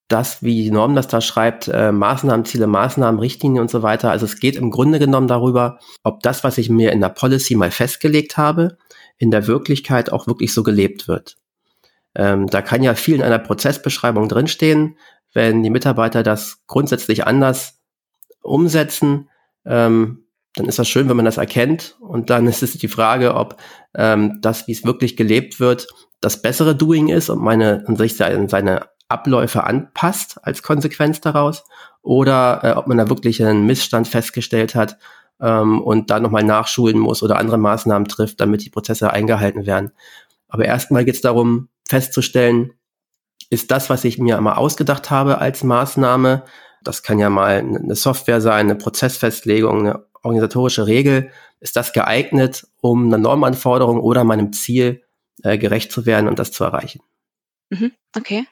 das, 0.09 0.43
wie 0.43 0.65
die 0.65 0.71
Norm 0.71 0.95
das 0.95 1.07
da 1.07 1.21
schreibt, 1.21 1.69
äh, 1.69 1.93
Maßnahmen, 1.93 2.47
Ziele, 2.47 2.67
Maßnahmen, 2.67 3.21
Richtlinien 3.21 3.61
und 3.61 3.71
so 3.71 3.83
weiter. 3.83 4.11
Also 4.11 4.25
es 4.25 4.41
geht 4.41 4.57
im 4.57 4.71
Grunde 4.71 4.99
genommen 4.99 5.29
darüber, 5.29 5.79
ob 6.03 6.23
das, 6.23 6.43
was 6.45 6.59
ich 6.59 6.71
mir 6.71 6.93
in 6.93 7.01
der 7.01 7.11
Policy 7.11 7.55
mal 7.55 7.71
festgelegt 7.71 8.37
habe, 8.39 8.79
in 9.19 9.31
der 9.31 9.47
Wirklichkeit 9.47 10.11
auch 10.11 10.27
wirklich 10.27 10.55
so 10.55 10.63
gelebt 10.63 11.09
wird. 11.09 11.37
Ähm, 12.15 12.47
da 12.47 12.63
kann 12.63 12.83
ja 12.83 12.95
viel 12.95 13.17
in 13.17 13.23
einer 13.23 13.39
Prozessbeschreibung 13.39 14.29
drinstehen. 14.29 14.97
Wenn 15.35 15.63
die 15.63 15.71
Mitarbeiter 15.71 16.23
das 16.23 16.63
grundsätzlich 16.67 17.27
anders 17.27 17.79
umsetzen, 18.43 19.29
ähm, 19.67 20.25
dann 20.55 20.67
ist 20.67 20.79
das 20.79 20.89
schön, 20.89 21.09
wenn 21.09 21.17
man 21.17 21.27
das 21.27 21.37
erkennt. 21.37 21.97
Und 22.01 22.31
dann 22.31 22.47
ist 22.47 22.63
es 22.63 22.73
die 22.73 22.89
Frage, 22.89 23.35
ob 23.35 23.59
ähm, 23.95 24.39
das, 24.41 24.67
wie 24.67 24.73
es 24.73 24.85
wirklich 24.85 25.17
gelebt 25.19 25.61
wird, 25.61 25.87
das 26.21 26.41
bessere 26.41 26.75
Doing 26.75 27.09
ist 27.09 27.29
und 27.29 27.43
meine 27.43 27.85
und 27.87 27.97
sich 27.97 28.17
seine 28.17 28.89
Abläufe 29.09 29.65
anpasst 29.65 30.39
als 30.43 30.63
Konsequenz 30.63 31.21
daraus 31.21 31.65
oder 32.03 32.61
äh, 32.63 32.73
ob 32.73 32.87
man 32.87 32.99
da 32.99 33.09
wirklich 33.09 33.43
einen 33.43 33.67
Missstand 33.67 34.09
festgestellt 34.09 34.75
hat 34.75 34.99
ähm, 35.41 35.81
und 35.81 36.11
da 36.11 36.21
nochmal 36.21 36.45
nachschulen 36.45 36.99
muss 36.99 37.23
oder 37.23 37.39
andere 37.39 37.59
Maßnahmen 37.59 38.09
trifft, 38.09 38.41
damit 38.41 38.65
die 38.65 38.71
Prozesse 38.71 39.13
eingehalten 39.13 39.67
werden. 39.67 39.93
Aber 40.49 40.65
erstmal 40.65 41.05
geht 41.05 41.17
es 41.17 41.21
darum, 41.21 41.69
festzustellen, 41.89 42.73
ist 43.51 43.71
das, 43.71 43.89
was 43.89 44.05
ich 44.05 44.19
mir 44.19 44.37
immer 44.37 44.59
ausgedacht 44.59 45.11
habe 45.11 45.39
als 45.39 45.65
Maßnahme, 45.65 46.45
das 46.83 47.03
kann 47.03 47.19
ja 47.19 47.31
mal 47.31 47.59
eine 47.59 47.95
Software 47.95 48.41
sein, 48.41 48.67
eine 48.67 48.77
Prozessfestlegung, 48.77 49.81
eine 49.81 50.05
organisatorische 50.23 50.87
Regel, 50.87 51.31
ist 51.61 51.77
das 51.77 51.93
geeignet, 51.93 52.67
um 52.81 53.07
einer 53.07 53.19
Normanforderung 53.19 54.01
oder 54.01 54.25
meinem 54.25 54.53
Ziel 54.53 55.03
äh, 55.43 55.59
gerecht 55.59 55.93
zu 55.93 56.07
werden 56.07 56.29
und 56.29 56.39
das 56.39 56.53
zu 56.53 56.65
erreichen. 56.65 57.01
Mhm, 57.71 57.93
okay. 58.17 58.47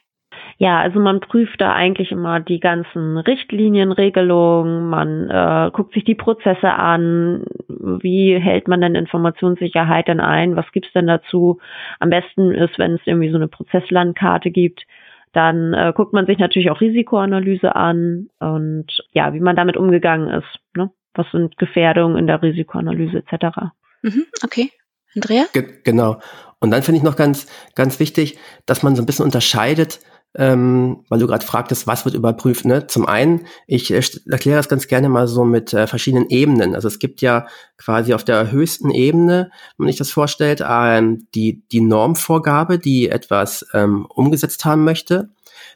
Ja, 0.59 0.79
also 0.79 0.99
man 0.99 1.19
prüft 1.19 1.61
da 1.61 1.73
eigentlich 1.73 2.11
immer 2.11 2.39
die 2.39 2.59
ganzen 2.59 3.17
Richtlinienregelungen, 3.17 4.89
man 4.89 5.29
äh, 5.29 5.69
guckt 5.71 5.93
sich 5.93 6.03
die 6.03 6.15
Prozesse 6.15 6.73
an, 6.73 7.43
wie 7.67 8.35
hält 8.39 8.67
man 8.67 8.81
denn 8.81 8.95
Informationssicherheit 8.95 10.07
denn 10.07 10.19
ein, 10.19 10.55
was 10.55 10.71
gibt's 10.71 10.91
denn 10.93 11.05
dazu? 11.05 11.59
Am 11.99 12.09
besten 12.09 12.51
ist, 12.51 12.79
wenn 12.79 12.95
es 12.95 13.01
irgendwie 13.05 13.29
so 13.29 13.35
eine 13.35 13.47
Prozesslandkarte 13.47 14.49
gibt, 14.49 14.87
dann 15.31 15.75
äh, 15.75 15.93
guckt 15.95 16.13
man 16.13 16.25
sich 16.25 16.39
natürlich 16.39 16.71
auch 16.71 16.81
Risikoanalyse 16.81 17.75
an 17.75 18.29
und 18.39 18.87
ja, 19.11 19.35
wie 19.35 19.39
man 19.39 19.55
damit 19.55 19.77
umgegangen 19.77 20.29
ist. 20.29 20.59
Ne? 20.75 20.89
Was 21.13 21.29
sind 21.31 21.57
Gefährdungen 21.59 22.17
in 22.17 22.25
der 22.25 22.41
Risikoanalyse 22.41 23.17
etc. 23.19 23.57
Mhm, 24.01 24.25
okay. 24.43 24.71
Andrea? 25.15 25.45
Ge 25.53 25.81
genau. 25.83 26.19
Und 26.59 26.71
dann 26.71 26.81
finde 26.81 26.97
ich 26.97 27.03
noch 27.03 27.15
ganz, 27.15 27.45
ganz 27.75 27.99
wichtig, 27.99 28.39
dass 28.65 28.81
man 28.81 28.95
so 28.95 29.03
ein 29.03 29.05
bisschen 29.05 29.25
unterscheidet, 29.25 29.99
ähm, 30.35 31.03
weil 31.09 31.19
du 31.19 31.27
gerade 31.27 31.45
fragtest, 31.45 31.87
was 31.87 32.05
wird 32.05 32.15
überprüft. 32.15 32.65
Ne? 32.65 32.87
Zum 32.87 33.07
einen, 33.07 33.47
ich 33.65 33.91
äh, 33.91 34.01
erkläre 34.29 34.57
das 34.57 34.69
ganz 34.69 34.87
gerne 34.87 35.09
mal 35.09 35.27
so 35.27 35.43
mit 35.45 35.73
äh, 35.73 35.87
verschiedenen 35.87 36.29
Ebenen. 36.29 36.75
Also 36.75 36.87
es 36.87 36.99
gibt 36.99 37.21
ja 37.21 37.47
quasi 37.77 38.13
auf 38.13 38.23
der 38.23 38.51
höchsten 38.51 38.91
Ebene, 38.91 39.49
wenn 39.77 39.85
man 39.85 39.87
sich 39.87 39.97
das 39.97 40.11
vorstellt, 40.11 40.63
ähm, 40.67 41.27
die, 41.33 41.63
die 41.71 41.81
Normvorgabe, 41.81 42.77
die 42.77 43.09
etwas 43.09 43.65
ähm, 43.73 44.05
umgesetzt 44.05 44.63
haben 44.65 44.83
möchte. 44.83 45.29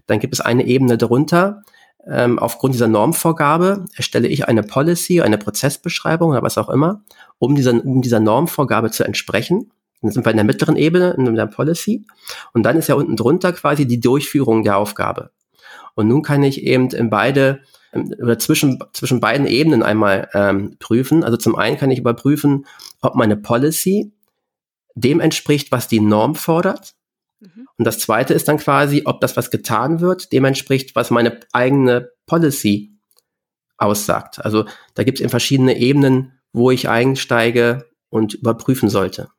Dann 0.05 0.19
gibt 0.19 0.33
es 0.33 0.41
eine 0.41 0.65
Ebene 0.65 0.97
darunter. 0.97 1.63
Ähm, 2.07 2.39
aufgrund 2.39 2.73
dieser 2.73 2.87
Normvorgabe 2.87 3.85
erstelle 3.95 4.27
ich 4.27 4.47
eine 4.47 4.63
Policy, 4.63 5.21
eine 5.21 5.37
Prozessbeschreibung 5.37 6.31
oder 6.31 6.41
was 6.41 6.57
auch 6.57 6.69
immer, 6.69 7.03
um 7.39 7.55
dieser, 7.55 7.73
um 7.83 8.01
dieser 8.01 8.19
Normvorgabe 8.19 8.91
zu 8.91 9.03
entsprechen. 9.03 9.71
Dann 10.01 10.11
sind 10.11 10.25
wir 10.25 10.31
in 10.31 10.37
der 10.37 10.45
mittleren 10.45 10.75
Ebene, 10.75 11.11
in 11.11 11.35
der 11.35 11.45
Policy. 11.45 12.05
Und 12.53 12.63
dann 12.63 12.77
ist 12.77 12.87
ja 12.87 12.95
unten 12.95 13.15
drunter 13.15 13.53
quasi 13.53 13.85
die 13.85 13.99
Durchführung 13.99 14.63
der 14.63 14.77
Aufgabe. 14.77 15.31
Und 15.95 16.07
nun 16.07 16.23
kann 16.23 16.43
ich 16.43 16.63
eben 16.63 16.89
in 16.89 17.09
beide 17.09 17.61
oder 17.93 18.39
zwischen, 18.39 18.79
zwischen 18.93 19.19
beiden 19.19 19.45
Ebenen 19.45 19.83
einmal 19.83 20.29
ähm, 20.33 20.77
prüfen. 20.79 21.23
Also 21.23 21.37
zum 21.37 21.55
einen 21.55 21.77
kann 21.77 21.91
ich 21.91 21.99
überprüfen, 21.99 22.65
ob 23.01 23.15
meine 23.15 23.35
Policy 23.35 24.13
dem 24.95 25.19
entspricht, 25.19 25.71
was 25.71 25.87
die 25.87 25.99
Norm 25.99 26.35
fordert. 26.35 26.95
Mhm. 27.39 27.67
Und 27.77 27.85
das 27.85 27.99
zweite 27.99 28.33
ist 28.33 28.47
dann 28.47 28.57
quasi, 28.57 29.03
ob 29.05 29.19
das, 29.21 29.35
was 29.35 29.51
getan 29.51 29.99
wird, 29.99 30.31
dem 30.31 30.45
entspricht, 30.45 30.95
was 30.95 31.11
meine 31.11 31.39
eigene 31.51 32.11
Policy 32.25 32.97
aussagt. 33.77 34.43
Also 34.43 34.65
da 34.93 35.03
gibt 35.03 35.17
es 35.17 35.21
eben 35.21 35.29
verschiedene 35.29 35.77
Ebenen, 35.77 36.39
wo 36.53 36.71
ich 36.71 36.87
einsteige 36.87 37.89
und 38.09 38.35
überprüfen 38.35 38.89
sollte. 38.89 39.29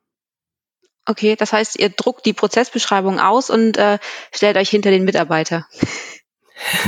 Okay, 1.06 1.34
das 1.36 1.52
heißt, 1.52 1.78
ihr 1.80 1.88
druckt 1.90 2.24
die 2.26 2.32
Prozessbeschreibung 2.32 3.18
aus 3.18 3.50
und 3.50 3.76
äh, 3.76 3.98
stellt 4.32 4.56
euch 4.56 4.70
hinter 4.70 4.90
den 4.90 5.04
Mitarbeiter. 5.04 5.66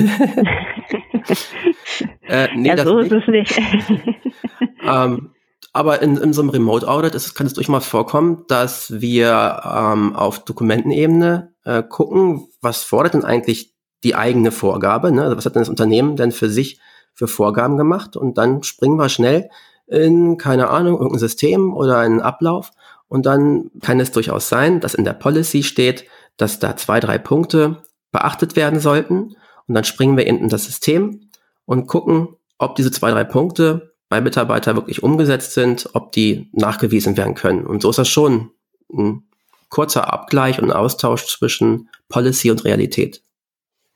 äh, 2.29 2.49
nee, 2.55 2.69
ja, 2.69 2.85
so 2.85 2.99
ist 3.01 3.11
es 3.11 3.27
nicht. 3.27 3.59
ähm, 4.83 5.35
aber 5.73 6.01
in, 6.03 6.17
in 6.17 6.33
so 6.33 6.43
einem 6.43 6.51
Remote 6.51 6.87
Audit 6.87 7.17
ist, 7.17 7.35
kann 7.35 7.49
es 7.49 7.55
durchaus 7.55 7.87
vorkommen, 7.87 8.45
dass 8.47 9.01
wir 9.01 9.63
ähm, 9.65 10.15
auf 10.15 10.45
Dokumentenebene 10.45 11.53
äh, 11.65 11.83
gucken, 11.83 12.47
was 12.61 12.85
fordert 12.85 13.15
denn 13.15 13.25
eigentlich 13.25 13.75
die 14.05 14.15
eigene 14.15 14.53
Vorgabe, 14.53 15.11
ne? 15.11 15.23
also 15.23 15.37
was 15.37 15.47
hat 15.47 15.57
denn 15.57 15.63
das 15.63 15.69
Unternehmen 15.69 16.15
denn 16.15 16.31
für 16.31 16.49
sich 16.49 16.79
für 17.15 17.27
Vorgaben 17.27 17.77
gemacht 17.77 18.17
und 18.17 18.39
dann 18.39 18.63
springen 18.63 18.97
wir 18.97 19.09
schnell 19.09 19.49
in, 19.87 20.37
keine 20.37 20.69
Ahnung, 20.69 20.95
irgendein 20.95 21.19
System 21.19 21.75
oder 21.75 21.99
einen 21.99 22.21
Ablauf 22.21 22.71
und 23.09 23.27
dann 23.27 23.71
kann 23.81 24.01
es 24.01 24.13
durchaus 24.13 24.49
sein, 24.49 24.81
dass 24.81 24.95
in 24.95 25.05
der 25.05 25.13
Policy 25.13 25.63
steht, 25.63 26.07
dass 26.37 26.59
da 26.59 26.77
zwei, 26.77 27.01
drei 27.01 27.19
Punkte 27.19 27.83
beachtet 28.13 28.57
werden 28.57 28.81
sollten. 28.81 29.37
Und 29.67 29.75
dann 29.75 29.85
springen 29.85 30.17
wir 30.17 30.27
in 30.27 30.49
das 30.49 30.65
System 30.65 31.31
und 31.65 31.87
gucken, 31.87 32.29
ob 32.59 32.77
diese 32.77 32.91
zwei, 32.91 33.11
drei 33.11 33.25
Punkte 33.25 33.95
bei 34.09 34.21
Mitarbeiter 34.21 34.75
wirklich 34.77 35.03
umgesetzt 35.03 35.53
sind, 35.53 35.89
ob 35.95 36.13
die 36.13 36.49
nachgewiesen 36.53 37.17
werden 37.17 37.35
können. 37.35 37.67
Und 37.67 37.83
so 37.83 37.91
ist 37.91 37.99
das 37.99 38.09
schon 38.09 38.51
ein 38.93 39.25
kurzer 39.69 40.13
Abgleich 40.13 40.61
und 40.61 40.71
Austausch 40.71 41.27
zwischen 41.27 41.89
Policy 42.09 42.51
und 42.51 42.65
Realität. 42.65 43.23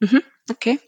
Mhm, 0.00 0.22
okay. 0.50 0.80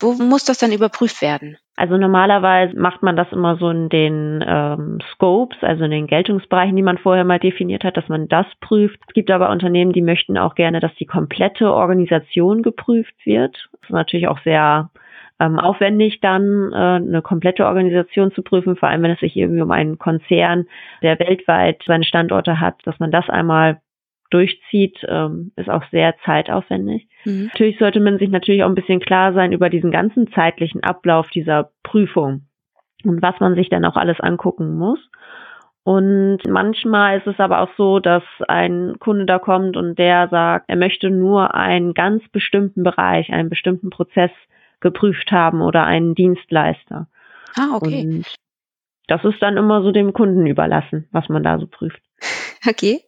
Wo 0.00 0.12
muss 0.12 0.44
das 0.44 0.58
dann 0.58 0.72
überprüft 0.72 1.22
werden? 1.22 1.56
Also 1.76 1.96
normalerweise 1.96 2.76
macht 2.78 3.02
man 3.02 3.16
das 3.16 3.32
immer 3.32 3.56
so 3.56 3.70
in 3.70 3.88
den 3.88 4.44
ähm, 4.46 4.98
Scopes, 5.12 5.56
also 5.62 5.84
in 5.84 5.90
den 5.90 6.06
Geltungsbereichen, 6.06 6.76
die 6.76 6.82
man 6.82 6.98
vorher 6.98 7.24
mal 7.24 7.38
definiert 7.38 7.84
hat, 7.84 7.96
dass 7.96 8.08
man 8.08 8.28
das 8.28 8.46
prüft. 8.60 8.98
Es 9.08 9.14
gibt 9.14 9.30
aber 9.30 9.50
Unternehmen, 9.50 9.92
die 9.92 10.02
möchten 10.02 10.36
auch 10.36 10.54
gerne, 10.54 10.80
dass 10.80 10.94
die 10.96 11.06
komplette 11.06 11.72
Organisation 11.72 12.62
geprüft 12.62 13.14
wird. 13.24 13.70
Das 13.72 13.82
ist 13.82 13.90
natürlich 13.90 14.28
auch 14.28 14.40
sehr 14.42 14.90
ähm, 15.40 15.58
aufwendig, 15.58 16.20
dann 16.20 16.70
äh, 16.72 16.76
eine 16.76 17.22
komplette 17.22 17.66
Organisation 17.66 18.30
zu 18.32 18.42
prüfen, 18.42 18.76
vor 18.76 18.88
allem 18.88 19.02
wenn 19.02 19.12
es 19.12 19.20
sich 19.20 19.36
irgendwie 19.36 19.62
um 19.62 19.70
einen 19.70 19.98
Konzern, 19.98 20.66
der 21.02 21.18
weltweit 21.18 21.82
seine 21.86 22.04
Standorte 22.04 22.60
hat, 22.60 22.76
dass 22.84 22.98
man 23.00 23.10
das 23.10 23.28
einmal 23.30 23.80
durchzieht, 24.30 24.98
ähm, 25.08 25.52
ist 25.56 25.68
auch 25.68 25.84
sehr 25.90 26.14
zeitaufwendig. 26.24 27.08
Mhm. 27.24 27.46
Natürlich 27.52 27.78
sollte 27.78 28.00
man 28.00 28.18
sich 28.18 28.30
natürlich 28.30 28.62
auch 28.62 28.68
ein 28.68 28.74
bisschen 28.74 29.00
klar 29.00 29.32
sein 29.32 29.52
über 29.52 29.68
diesen 29.68 29.90
ganzen 29.90 30.30
zeitlichen 30.32 30.82
Ablauf 30.82 31.28
dieser 31.30 31.70
Prüfung 31.82 32.42
und 33.04 33.22
was 33.22 33.38
man 33.40 33.54
sich 33.54 33.68
dann 33.68 33.84
auch 33.84 33.96
alles 33.96 34.20
angucken 34.20 34.76
muss. 34.76 34.98
Und 35.82 36.40
manchmal 36.46 37.18
ist 37.18 37.26
es 37.26 37.40
aber 37.40 37.60
auch 37.60 37.70
so, 37.76 38.00
dass 38.00 38.22
ein 38.48 38.96
Kunde 39.00 39.26
da 39.26 39.38
kommt 39.38 39.76
und 39.76 39.98
der 39.98 40.28
sagt, 40.28 40.66
er 40.68 40.76
möchte 40.76 41.10
nur 41.10 41.54
einen 41.54 41.94
ganz 41.94 42.22
bestimmten 42.28 42.82
Bereich, 42.82 43.32
einen 43.32 43.48
bestimmten 43.48 43.90
Prozess 43.90 44.30
geprüft 44.80 45.32
haben 45.32 45.62
oder 45.62 45.84
einen 45.84 46.14
Dienstleister. 46.14 47.08
Ah, 47.56 47.74
okay. 47.74 48.02
Und 48.04 48.26
das 49.08 49.24
ist 49.24 49.42
dann 49.42 49.56
immer 49.56 49.82
so 49.82 49.90
dem 49.90 50.12
Kunden 50.12 50.46
überlassen, 50.46 51.08
was 51.12 51.28
man 51.28 51.42
da 51.42 51.58
so 51.58 51.66
prüft. 51.66 52.00
Okay. 52.68 53.00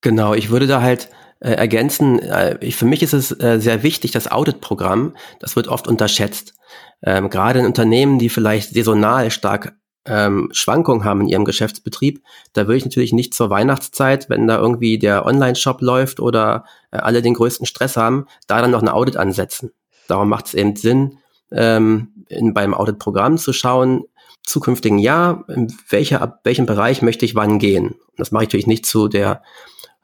Genau, 0.00 0.34
ich 0.34 0.50
würde 0.50 0.66
da 0.66 0.80
halt 0.80 1.08
äh, 1.40 1.52
ergänzen, 1.52 2.18
äh, 2.20 2.58
ich, 2.60 2.76
für 2.76 2.84
mich 2.84 3.02
ist 3.02 3.12
es 3.12 3.32
äh, 3.40 3.58
sehr 3.60 3.82
wichtig, 3.82 4.10
das 4.12 4.30
Audit-Programm, 4.30 5.16
das 5.40 5.56
wird 5.56 5.68
oft 5.68 5.88
unterschätzt. 5.88 6.54
Ähm, 7.02 7.30
gerade 7.30 7.60
in 7.60 7.66
Unternehmen, 7.66 8.18
die 8.18 8.28
vielleicht 8.28 8.74
saisonal 8.74 9.30
stark 9.30 9.74
ähm, 10.04 10.48
Schwankungen 10.52 11.04
haben 11.04 11.20
in 11.22 11.28
ihrem 11.28 11.44
Geschäftsbetrieb, 11.44 12.22
da 12.52 12.62
würde 12.62 12.78
ich 12.78 12.84
natürlich 12.84 13.12
nicht 13.12 13.34
zur 13.34 13.50
Weihnachtszeit, 13.50 14.30
wenn 14.30 14.46
da 14.46 14.58
irgendwie 14.58 14.98
der 14.98 15.26
Online-Shop 15.26 15.80
läuft 15.80 16.20
oder 16.20 16.64
äh, 16.90 16.98
alle 16.98 17.22
den 17.22 17.34
größten 17.34 17.66
Stress 17.66 17.96
haben, 17.96 18.26
da 18.46 18.60
dann 18.60 18.70
noch 18.70 18.82
ein 18.82 18.88
Audit 18.88 19.16
ansetzen. 19.16 19.72
Darum 20.08 20.28
macht 20.28 20.46
es 20.46 20.54
eben 20.54 20.76
Sinn, 20.76 21.18
ähm, 21.52 22.24
in, 22.28 22.54
beim 22.54 22.74
Audit-Programm 22.74 23.38
zu 23.38 23.52
schauen, 23.52 24.04
zukünftigen 24.42 24.98
Jahr, 24.98 25.44
in 25.48 25.72
welcher, 25.90 26.22
ab 26.22 26.40
welchem 26.44 26.66
Bereich 26.66 27.02
möchte 27.02 27.24
ich 27.24 27.34
wann 27.34 27.58
gehen. 27.58 27.96
Das 28.16 28.32
mache 28.32 28.44
ich 28.44 28.48
natürlich 28.48 28.66
nicht 28.66 28.86
zu 28.86 29.08
der 29.08 29.42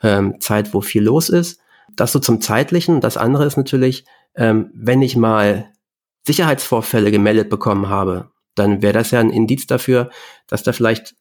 ähm, 0.05 0.41
Zeit, 0.41 0.75
wo 0.75 0.83
viel 0.83 1.03
los 1.03 1.29
ist. 1.29 1.59
Das 1.97 2.13
so 2.13 2.21
zum 2.21 2.41
zeitlichen. 2.41 3.01
Das 3.01 3.17
andere 3.17 3.47
ist 3.47 3.57
natürlich, 3.57 4.05
ähm, 4.37 4.71
wenn 4.75 5.03
ich 5.03 5.17
mal 5.17 5.71
Sicherheitsvorfälle 6.27 7.11
gemeldet 7.11 7.49
bekommen 7.49 7.89
habe, 7.89 8.31
dann 8.55 8.83
wäre 8.83 8.93
das 8.93 9.11
ja 9.11 9.19
ein 9.19 9.31
Indiz 9.31 9.67
dafür, 9.67 10.11
dass 10.47 10.63
da 10.63 10.73
vielleicht 10.73 11.17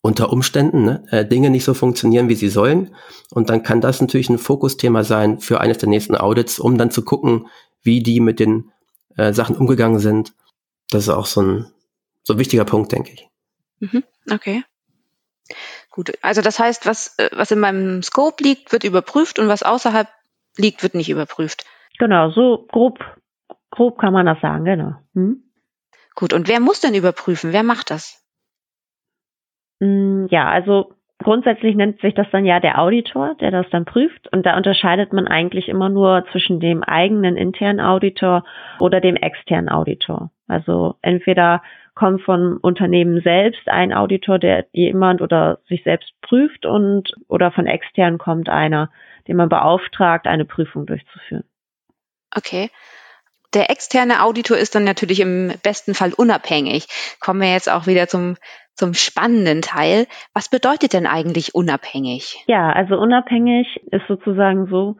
unter 0.00 0.32
Umständen 0.32 0.84
ne, 0.84 1.04
äh, 1.10 1.26
Dinge 1.26 1.50
nicht 1.50 1.64
so 1.64 1.74
funktionieren, 1.74 2.28
wie 2.28 2.34
sie 2.34 2.48
sollen. 2.48 2.94
Und 3.30 3.50
dann 3.50 3.62
kann 3.62 3.80
das 3.80 4.00
natürlich 4.00 4.28
ein 4.28 4.38
Fokusthema 4.38 5.02
sein 5.02 5.40
für 5.40 5.60
eines 5.60 5.78
der 5.78 5.88
nächsten 5.88 6.16
Audits, 6.16 6.58
um 6.58 6.78
dann 6.78 6.90
zu 6.90 7.02
gucken, 7.04 7.48
wie 7.82 8.02
die 8.02 8.20
mit 8.20 8.38
den 8.38 8.70
äh, 9.16 9.32
Sachen 9.32 9.56
umgegangen 9.56 9.98
sind. 9.98 10.34
Das 10.90 11.04
ist 11.04 11.08
auch 11.08 11.26
so 11.26 11.42
ein, 11.42 11.66
so 12.22 12.34
ein 12.34 12.38
wichtiger 12.38 12.64
Punkt, 12.64 12.92
denke 12.92 13.12
ich. 13.12 13.28
Mhm, 13.80 14.04
okay. 14.30 14.62
Gut, 15.94 16.10
also 16.22 16.42
das 16.42 16.58
heißt, 16.58 16.86
was, 16.86 17.16
äh, 17.20 17.30
was 17.34 17.52
in 17.52 17.60
meinem 17.60 18.02
Scope 18.02 18.42
liegt, 18.42 18.72
wird 18.72 18.82
überprüft 18.82 19.38
und 19.38 19.46
was 19.46 19.62
außerhalb 19.62 20.08
liegt, 20.58 20.82
wird 20.82 20.96
nicht 20.96 21.08
überprüft. 21.08 21.64
Genau, 22.00 22.30
so 22.30 22.66
grob, 22.72 22.98
grob 23.70 23.96
kann 24.00 24.12
man 24.12 24.26
das 24.26 24.40
sagen, 24.40 24.64
genau. 24.64 24.94
Hm? 25.14 25.44
Gut, 26.16 26.32
und 26.32 26.48
wer 26.48 26.58
muss 26.58 26.80
denn 26.80 26.96
überprüfen? 26.96 27.52
Wer 27.52 27.62
macht 27.62 27.92
das? 27.92 28.26
Mm, 29.78 30.26
ja, 30.30 30.50
also 30.50 30.94
grundsätzlich 31.22 31.76
nennt 31.76 32.00
sich 32.00 32.14
das 32.14 32.26
dann 32.32 32.44
ja 32.44 32.58
der 32.58 32.80
Auditor, 32.80 33.36
der 33.36 33.52
das 33.52 33.66
dann 33.70 33.84
prüft. 33.84 34.26
Und 34.32 34.44
da 34.46 34.56
unterscheidet 34.56 35.12
man 35.12 35.28
eigentlich 35.28 35.68
immer 35.68 35.90
nur 35.90 36.26
zwischen 36.32 36.58
dem 36.58 36.82
eigenen 36.82 37.36
internen 37.36 37.78
Auditor 37.78 38.42
oder 38.80 39.00
dem 39.00 39.14
externen 39.14 39.68
Auditor. 39.68 40.32
Also 40.48 40.96
entweder 41.02 41.62
kommt 41.94 42.22
vom 42.22 42.58
Unternehmen 42.60 43.20
selbst 43.22 43.68
ein 43.68 43.92
Auditor, 43.92 44.38
der 44.38 44.66
jemand 44.72 45.22
oder 45.22 45.58
sich 45.68 45.82
selbst 45.84 46.12
prüft 46.22 46.66
und 46.66 47.12
oder 47.28 47.52
von 47.52 47.66
extern 47.66 48.18
kommt 48.18 48.48
einer, 48.48 48.90
den 49.28 49.36
man 49.36 49.48
beauftragt, 49.48 50.26
eine 50.26 50.44
Prüfung 50.44 50.86
durchzuführen. 50.86 51.44
Okay. 52.34 52.70
Der 53.54 53.70
externe 53.70 54.24
Auditor 54.24 54.56
ist 54.56 54.74
dann 54.74 54.82
natürlich 54.82 55.20
im 55.20 55.52
besten 55.62 55.94
Fall 55.94 56.12
unabhängig. 56.12 56.88
Kommen 57.20 57.40
wir 57.40 57.52
jetzt 57.52 57.70
auch 57.70 57.86
wieder 57.86 58.08
zum 58.08 58.36
zum 58.74 58.92
spannenden 58.94 59.62
Teil. 59.62 60.06
Was 60.32 60.48
bedeutet 60.48 60.92
denn 60.92 61.06
eigentlich 61.06 61.54
unabhängig? 61.54 62.42
Ja, 62.46 62.70
also 62.70 62.96
unabhängig 62.96 63.80
ist 63.90 64.06
sozusagen 64.08 64.66
so, 64.66 64.96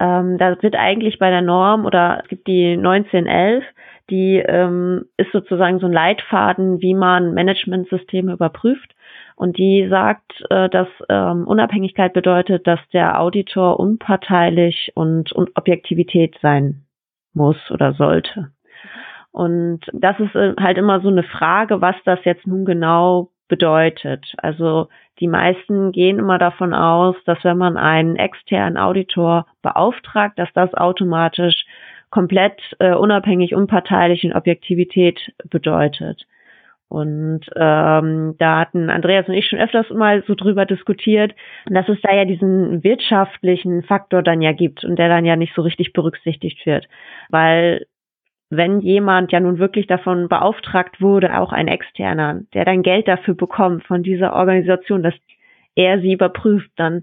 ähm, 0.00 0.38
da 0.38 0.56
wird 0.62 0.76
eigentlich 0.76 1.18
bei 1.18 1.30
der 1.30 1.42
Norm 1.42 1.84
oder 1.84 2.20
es 2.22 2.28
gibt 2.28 2.46
die 2.46 2.72
1911, 2.72 3.64
die 4.10 4.36
ähm, 4.36 5.06
ist 5.16 5.32
sozusagen 5.32 5.78
so 5.78 5.86
ein 5.86 5.92
Leitfaden, 5.92 6.80
wie 6.80 6.94
man 6.94 7.34
Managementsysteme 7.34 8.32
überprüft. 8.32 8.94
Und 9.36 9.58
die 9.58 9.86
sagt, 9.88 10.44
äh, 10.50 10.68
dass 10.68 10.88
ähm, 11.08 11.46
Unabhängigkeit 11.46 12.12
bedeutet, 12.12 12.66
dass 12.66 12.80
der 12.92 13.20
Auditor 13.20 13.78
unparteilich 13.78 14.92
und, 14.94 15.32
und 15.32 15.56
Objektivität 15.56 16.36
sein 16.42 16.84
muss 17.34 17.56
oder 17.70 17.92
sollte. 17.92 18.50
Und 19.30 19.80
das 19.92 20.18
ist 20.18 20.34
äh, 20.34 20.54
halt 20.58 20.78
immer 20.78 21.00
so 21.00 21.08
eine 21.08 21.22
Frage, 21.22 21.80
was 21.80 21.96
das 22.04 22.18
jetzt 22.24 22.46
nun 22.46 22.64
genau 22.64 23.30
bedeutet. 23.48 24.34
Also 24.38 24.88
die 25.20 25.28
meisten 25.28 25.92
gehen 25.92 26.18
immer 26.18 26.38
davon 26.38 26.74
aus, 26.74 27.16
dass 27.24 27.42
wenn 27.44 27.58
man 27.58 27.76
einen 27.76 28.16
externen 28.16 28.76
Auditor 28.76 29.46
beauftragt, 29.62 30.38
dass 30.38 30.52
das 30.54 30.74
automatisch 30.74 31.64
komplett 32.10 32.60
äh, 32.78 32.94
unabhängig, 32.94 33.54
unparteilich 33.54 34.24
und 34.24 34.32
Objektivität 34.32 35.32
bedeutet. 35.50 36.26
Und 36.88 37.40
ähm, 37.54 38.34
da 38.38 38.60
hatten 38.60 38.88
Andreas 38.88 39.28
und 39.28 39.34
ich 39.34 39.46
schon 39.46 39.58
öfters 39.58 39.90
mal 39.90 40.24
so 40.26 40.34
drüber 40.34 40.64
diskutiert, 40.64 41.34
dass 41.66 41.86
es 41.88 42.00
da 42.00 42.14
ja 42.14 42.24
diesen 42.24 42.82
wirtschaftlichen 42.82 43.82
Faktor 43.82 44.22
dann 44.22 44.40
ja 44.40 44.52
gibt 44.52 44.84
und 44.84 44.98
der 44.98 45.10
dann 45.10 45.26
ja 45.26 45.36
nicht 45.36 45.54
so 45.54 45.60
richtig 45.60 45.92
berücksichtigt 45.92 46.64
wird. 46.64 46.88
Weil 47.28 47.86
wenn 48.48 48.80
jemand 48.80 49.32
ja 49.32 49.40
nun 49.40 49.58
wirklich 49.58 49.86
davon 49.86 50.28
beauftragt 50.28 51.02
wurde, 51.02 51.38
auch 51.38 51.52
ein 51.52 51.68
externer, 51.68 52.40
der 52.54 52.64
dann 52.64 52.82
Geld 52.82 53.06
dafür 53.06 53.34
bekommt 53.34 53.84
von 53.84 54.02
dieser 54.02 54.34
Organisation, 54.34 55.02
dass 55.02 55.14
er 55.74 56.00
sie 56.00 56.14
überprüft, 56.14 56.70
dann 56.76 57.02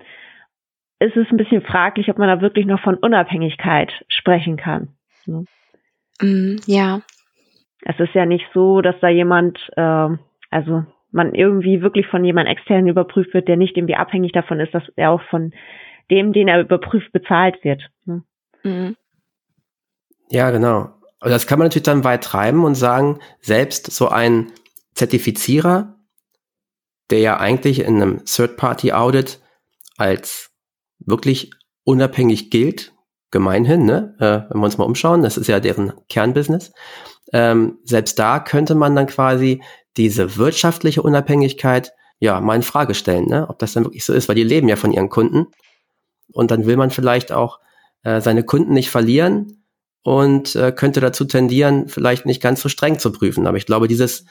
ist 1.00 1.16
es 1.16 1.30
ein 1.30 1.38
bisschen 1.38 1.62
fraglich, 1.62 2.10
ob 2.10 2.18
man 2.18 2.28
da 2.28 2.42
wirklich 2.42 2.66
noch 2.66 2.80
von 2.80 2.96
Unabhängigkeit 2.96 3.92
sprechen 4.08 4.58
kann. 4.58 4.95
Ne? 5.28 5.46
Mm, 6.22 6.58
ja. 6.66 7.02
Es 7.82 8.00
ist 8.00 8.14
ja 8.14 8.26
nicht 8.26 8.46
so, 8.54 8.82
dass 8.82 8.96
da 9.02 9.10
jemand, 9.10 9.60
äh, 9.76 10.10
also 10.50 10.86
man 11.12 11.34
irgendwie 11.34 11.82
wirklich 11.82 12.08
von 12.08 12.26
jemand 12.26 12.50
externen 12.50 12.88
überprüft 12.88 13.34
wird, 13.34 13.48
der 13.48 13.58
nicht 13.58 13.78
irgendwie 13.78 13.96
abhängig 13.96 14.32
davon 14.34 14.60
ist, 14.60 14.74
dass 14.74 14.84
er 14.96 15.12
auch 15.12 15.22
von 15.30 15.54
dem, 16.12 16.34
den 16.34 16.48
er 16.48 16.62
überprüft, 16.62 17.12
bezahlt 17.12 17.64
wird. 17.64 17.82
Ne? 18.06 18.24
Mhm. 18.64 18.96
Ja, 20.30 20.52
genau. 20.52 20.90
Und 21.22 21.30
das 21.30 21.48
kann 21.48 21.60
man 21.60 21.68
natürlich 21.68 21.84
dann 21.84 22.04
weit 22.04 22.24
treiben 22.24 22.64
und 22.66 22.76
sagen, 22.76 23.20
selbst 23.40 23.92
so 23.92 24.10
ein 24.10 24.52
Zertifizierer, 24.94 25.96
der 27.10 27.20
ja 27.20 27.40
eigentlich 27.40 27.80
in 27.80 28.02
einem 28.02 28.26
Third-Party-Audit 28.26 29.40
als 29.98 30.52
wirklich 31.00 31.52
unabhängig 31.84 32.50
gilt, 32.50 32.95
gemeinhin, 33.36 33.84
ne? 33.84 34.16
Äh, 34.20 34.50
wenn 34.50 34.62
wir 34.62 34.66
uns 34.66 34.78
mal 34.78 34.86
umschauen, 34.86 35.22
das 35.22 35.36
ist 35.36 35.48
ja 35.48 35.60
deren 35.60 35.92
Kernbusiness. 36.08 36.72
Ähm, 37.34 37.80
selbst 37.84 38.18
da 38.18 38.40
könnte 38.40 38.76
man 38.76 38.96
dann 38.96 39.08
quasi 39.08 39.62
diese 39.98 40.38
wirtschaftliche 40.38 41.02
Unabhängigkeit 41.02 41.92
ja 42.20 42.40
mal 42.40 42.56
in 42.56 42.64
Frage 42.64 42.94
stellen, 42.94 43.28
ne? 43.28 43.50
ob 43.50 43.60
das 43.60 43.74
dann 43.74 43.84
wirklich 43.84 44.06
so 44.06 44.14
ist, 44.14 44.30
weil 44.30 44.38
die 44.38 44.44
leben 44.44 44.70
ja 44.70 44.78
von 44.78 44.94
ihren 44.94 45.10
Kunden. 45.10 45.48
Und 46.32 46.50
dann 46.50 46.66
will 46.66 46.78
man 46.78 46.92
vielleicht 46.92 47.34
auch 47.34 47.60
äh, 48.04 48.22
seine 48.22 48.44
Kunden 48.44 48.72
nicht 48.72 48.90
verlieren 48.90 49.66
und 50.02 50.56
äh, 50.56 50.72
könnte 50.72 51.02
dazu 51.02 51.26
tendieren, 51.26 51.90
vielleicht 51.90 52.26
nicht 52.26 52.42
ganz 52.42 52.62
so 52.62 52.70
streng 52.70 53.00
zu 53.00 53.12
prüfen. 53.12 53.48
Aber 53.48 53.58
ich 53.58 53.66
glaube, 53.66 53.90
dieses, 53.90 54.24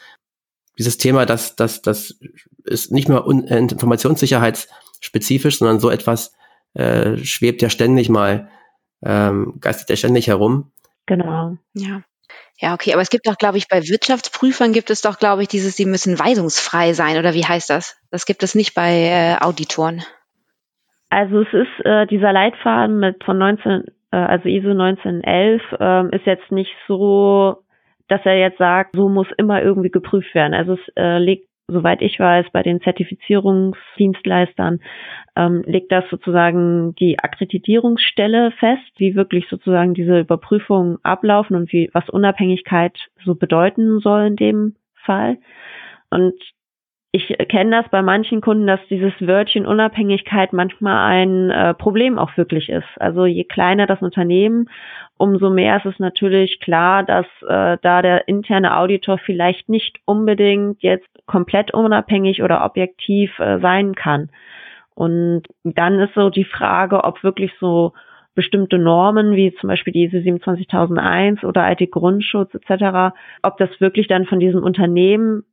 dieses 0.78 0.96
Thema, 0.96 1.26
das, 1.26 1.56
das, 1.56 1.82
das 1.82 2.18
ist 2.64 2.90
nicht 2.90 3.10
un 3.10 3.46
äh, 3.48 3.58
informationssicherheitsspezifisch, 3.58 5.58
sondern 5.58 5.78
so 5.78 5.90
etwas 5.90 6.32
äh, 6.72 7.18
schwebt 7.18 7.60
ja 7.60 7.68
ständig 7.68 8.08
mal, 8.08 8.48
ähm, 9.04 9.54
geistet 9.60 9.90
ja 9.90 9.96
ständig 9.96 10.28
herum. 10.28 10.70
Genau. 11.06 11.56
Ja. 11.74 12.02
Ja, 12.58 12.72
okay, 12.72 12.92
aber 12.92 13.02
es 13.02 13.10
gibt 13.10 13.26
doch, 13.26 13.36
glaube 13.36 13.58
ich, 13.58 13.68
bei 13.68 13.82
Wirtschaftsprüfern 13.82 14.72
gibt 14.72 14.90
es 14.90 15.02
doch, 15.02 15.18
glaube 15.18 15.42
ich, 15.42 15.48
dieses, 15.48 15.76
die 15.76 15.86
müssen 15.86 16.18
weisungsfrei 16.18 16.92
sein, 16.92 17.18
oder 17.18 17.34
wie 17.34 17.44
heißt 17.44 17.68
das? 17.68 17.96
Das 18.10 18.26
gibt 18.26 18.42
es 18.42 18.54
nicht 18.54 18.74
bei 18.74 18.90
äh, 18.90 19.36
Auditoren. 19.44 20.02
Also 21.10 21.42
es 21.42 21.52
ist 21.52 21.84
äh, 21.84 22.06
dieser 22.06 22.32
Leitfaden 22.32 22.98
mit 22.98 23.22
von 23.24 23.38
19 23.38 23.84
äh, 24.14 24.16
also 24.16 24.48
ISO 24.48 24.70
1911 24.70 25.62
ähm, 25.80 26.10
ist 26.10 26.26
jetzt 26.26 26.50
nicht 26.52 26.72
so, 26.86 27.64
dass 28.08 28.20
er 28.24 28.38
jetzt 28.38 28.58
sagt, 28.58 28.94
so 28.94 29.08
muss 29.08 29.26
immer 29.36 29.62
irgendwie 29.62 29.90
geprüft 29.90 30.34
werden. 30.34 30.54
Also 30.54 30.74
es 30.74 30.96
äh, 30.96 31.18
liegt 31.18 31.48
soweit 31.68 32.02
ich 32.02 32.18
weiß, 32.18 32.46
bei 32.52 32.62
den 32.62 32.80
Zertifizierungsdienstleistern 32.80 34.80
ähm, 35.36 35.62
legt 35.66 35.92
das 35.92 36.04
sozusagen 36.10 36.94
die 36.96 37.18
Akkreditierungsstelle 37.18 38.52
fest, 38.52 38.82
wie 38.96 39.14
wirklich 39.14 39.46
sozusagen 39.48 39.94
diese 39.94 40.20
Überprüfungen 40.20 40.98
ablaufen 41.02 41.56
und 41.56 41.72
wie 41.72 41.90
was 41.92 42.08
Unabhängigkeit 42.08 42.98
so 43.24 43.34
bedeuten 43.34 44.00
soll 44.00 44.26
in 44.26 44.36
dem 44.36 44.76
Fall. 44.94 45.38
Und 46.10 46.34
ich 47.14 47.28
kenne 47.48 47.70
das 47.80 47.88
bei 47.90 48.02
manchen 48.02 48.40
Kunden, 48.40 48.66
dass 48.66 48.80
dieses 48.90 49.12
Wörtchen 49.20 49.66
Unabhängigkeit 49.66 50.52
manchmal 50.52 51.12
ein 51.12 51.48
äh, 51.48 51.72
Problem 51.72 52.18
auch 52.18 52.36
wirklich 52.36 52.68
ist. 52.68 52.88
Also 52.96 53.24
je 53.24 53.44
kleiner 53.44 53.86
das 53.86 54.02
Unternehmen, 54.02 54.68
umso 55.16 55.48
mehr 55.48 55.76
ist 55.76 55.86
es 55.86 56.00
natürlich 56.00 56.58
klar, 56.58 57.04
dass 57.04 57.26
äh, 57.46 57.78
da 57.80 58.02
der 58.02 58.26
interne 58.26 58.76
Auditor 58.76 59.18
vielleicht 59.18 59.68
nicht 59.68 60.00
unbedingt 60.06 60.82
jetzt 60.82 61.06
komplett 61.26 61.72
unabhängig 61.72 62.42
oder 62.42 62.64
objektiv 62.64 63.38
äh, 63.38 63.60
sein 63.60 63.94
kann. 63.94 64.30
Und 64.96 65.44
dann 65.62 66.00
ist 66.00 66.14
so 66.14 66.30
die 66.30 66.44
Frage, 66.44 67.04
ob 67.04 67.22
wirklich 67.22 67.52
so 67.60 67.92
bestimmte 68.34 68.76
Normen, 68.76 69.36
wie 69.36 69.54
zum 69.54 69.68
Beispiel 69.68 69.92
die 69.92 70.06
ISO 70.06 70.20
27001 70.20 71.44
oder 71.44 71.70
IT-Grundschutz 71.70 72.52
etc., 72.56 73.14
ob 73.42 73.56
das 73.58 73.70
wirklich 73.80 74.08
dann 74.08 74.24
von 74.24 74.40
diesem 74.40 74.64
Unternehmen 74.64 75.44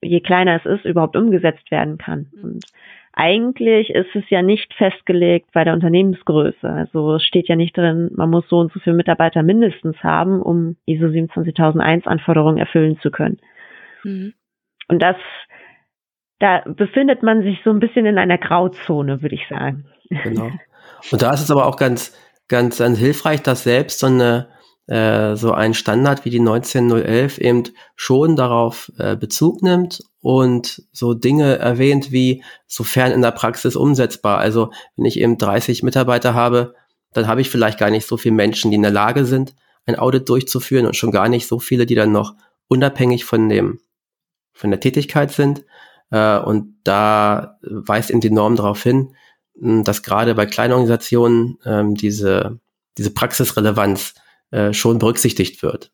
je 0.00 0.20
kleiner 0.20 0.56
es 0.56 0.66
ist, 0.66 0.84
überhaupt 0.84 1.16
umgesetzt 1.16 1.70
werden 1.70 1.98
kann. 1.98 2.26
Mhm. 2.32 2.44
Und 2.44 2.64
eigentlich 3.12 3.90
ist 3.90 4.14
es 4.14 4.24
ja 4.30 4.42
nicht 4.42 4.72
festgelegt 4.74 5.50
bei 5.52 5.64
der 5.64 5.74
Unternehmensgröße. 5.74 6.68
Also 6.68 7.16
es 7.16 7.24
steht 7.24 7.48
ja 7.48 7.56
nicht 7.56 7.76
drin, 7.76 8.10
man 8.14 8.30
muss 8.30 8.48
so 8.48 8.58
und 8.58 8.72
so 8.72 8.78
viele 8.78 8.96
Mitarbeiter 8.96 9.42
mindestens 9.42 9.96
haben, 10.04 10.40
um 10.40 10.76
ISO 10.86 11.08
27001 11.08 12.06
Anforderungen 12.06 12.58
erfüllen 12.58 12.98
zu 13.00 13.10
können. 13.10 13.38
Mhm. 14.04 14.34
Und 14.86 15.02
das, 15.02 15.16
da 16.38 16.62
befindet 16.64 17.22
man 17.22 17.42
sich 17.42 17.58
so 17.64 17.70
ein 17.70 17.80
bisschen 17.80 18.06
in 18.06 18.18
einer 18.18 18.38
Grauzone, 18.38 19.20
würde 19.20 19.34
ich 19.34 19.48
sagen. 19.48 19.86
Genau. 20.22 20.50
Und 21.10 21.20
da 21.20 21.32
ist 21.32 21.42
es 21.42 21.50
aber 21.50 21.66
auch 21.66 21.76
ganz, 21.76 22.16
ganz, 22.46 22.78
ganz 22.78 22.98
hilfreich, 22.98 23.42
dass 23.42 23.64
selbst 23.64 23.98
so 23.98 24.06
eine 24.06 24.48
äh, 24.88 25.36
so 25.36 25.52
ein 25.52 25.74
Standard 25.74 26.24
wie 26.24 26.30
die 26.30 26.40
19011 26.40 27.38
eben 27.38 27.64
schon 27.94 28.36
darauf 28.36 28.90
äh, 28.98 29.16
Bezug 29.16 29.62
nimmt 29.62 30.02
und 30.20 30.82
so 30.92 31.12
Dinge 31.14 31.58
erwähnt 31.58 32.10
wie 32.10 32.42
sofern 32.66 33.12
in 33.12 33.20
der 33.20 33.32
Praxis 33.32 33.76
umsetzbar. 33.76 34.38
Also 34.38 34.70
wenn 34.96 35.04
ich 35.04 35.20
eben 35.20 35.36
30 35.36 35.82
Mitarbeiter 35.82 36.32
habe, 36.32 36.74
dann 37.12 37.26
habe 37.26 37.42
ich 37.42 37.50
vielleicht 37.50 37.78
gar 37.78 37.90
nicht 37.90 38.06
so 38.06 38.16
viele 38.16 38.34
Menschen, 38.34 38.70
die 38.70 38.76
in 38.76 38.82
der 38.82 38.90
Lage 38.90 39.24
sind, 39.26 39.54
ein 39.84 39.98
Audit 39.98 40.28
durchzuführen 40.28 40.86
und 40.86 40.96
schon 40.96 41.10
gar 41.10 41.28
nicht 41.28 41.46
so 41.46 41.58
viele, 41.58 41.84
die 41.84 41.94
dann 41.94 42.12
noch 42.12 42.34
unabhängig 42.68 43.24
von 43.24 43.48
dem 43.48 43.80
von 44.54 44.70
der 44.70 44.80
Tätigkeit 44.80 45.30
sind. 45.30 45.64
Äh, 46.10 46.38
und 46.38 46.76
da 46.84 47.58
weist 47.62 48.10
eben 48.10 48.20
die 48.20 48.30
Norm 48.30 48.56
darauf 48.56 48.82
hin, 48.82 49.14
dass 49.54 50.02
gerade 50.02 50.34
bei 50.34 50.46
kleinen 50.46 50.72
Organisationen 50.72 51.58
ähm, 51.64 51.94
diese, 51.94 52.58
diese 52.96 53.10
Praxisrelevanz 53.10 54.14
äh, 54.50 54.72
schon 54.72 54.98
berücksichtigt 54.98 55.62
wird. 55.62 55.92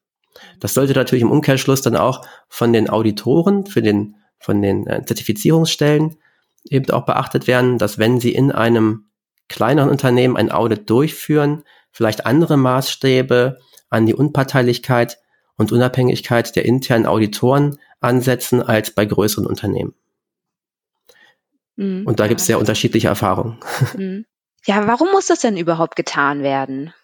Das 0.61 0.75
sollte 0.75 0.95
natürlich 0.95 1.23
im 1.23 1.31
Umkehrschluss 1.31 1.83
dann 1.83 1.97
auch 1.97 2.27
von 2.49 2.73
den 2.73 2.89
Auditoren, 2.91 3.67
für 3.67 3.83
den, 3.83 4.17
von 4.39 4.63
den 4.63 4.87
äh, 4.87 5.05
Zertifizierungsstellen 5.05 6.17
eben 6.65 6.91
auch 6.91 7.05
beachtet 7.05 7.47
werden, 7.47 7.79
dass 7.79 7.99
wenn 7.99 8.21
sie 8.21 8.35
in 8.35 8.51
einem 8.51 9.11
kleineren 9.49 9.91
Unternehmen 9.91 10.37
ein 10.37 10.51
Audit 10.51 10.89
durchführen, 10.89 11.63
vielleicht 11.93 12.27
andere 12.27 12.57
Maßstäbe 12.57 13.59
an 13.91 14.07
die 14.07 14.15
Unparteilichkeit 14.15 15.19
und 15.57 15.71
Unabhängigkeit 15.71 16.57
der 16.57 16.65
internen 16.65 17.07
Auditoren 17.07 17.79
ansetzen 18.01 18.63
als 18.63 18.91
bei 18.91 19.05
größeren 19.05 19.47
Unternehmen. 19.47 19.95
Mhm. 21.77 22.07
Und 22.07 22.21
da 22.21 22.27
gibt 22.27 22.41
es 22.41 22.47
sehr 22.47 22.59
unterschiedliche 22.59 23.09
Erfahrungen. 23.09 23.59
Mhm. 23.97 24.27
Ja, 24.67 24.87
warum 24.87 25.11
muss 25.13 25.27
das 25.27 25.41
denn 25.41 25.59
überhaupt 25.59 25.95
getan 25.95 26.43
werden? 26.43 26.95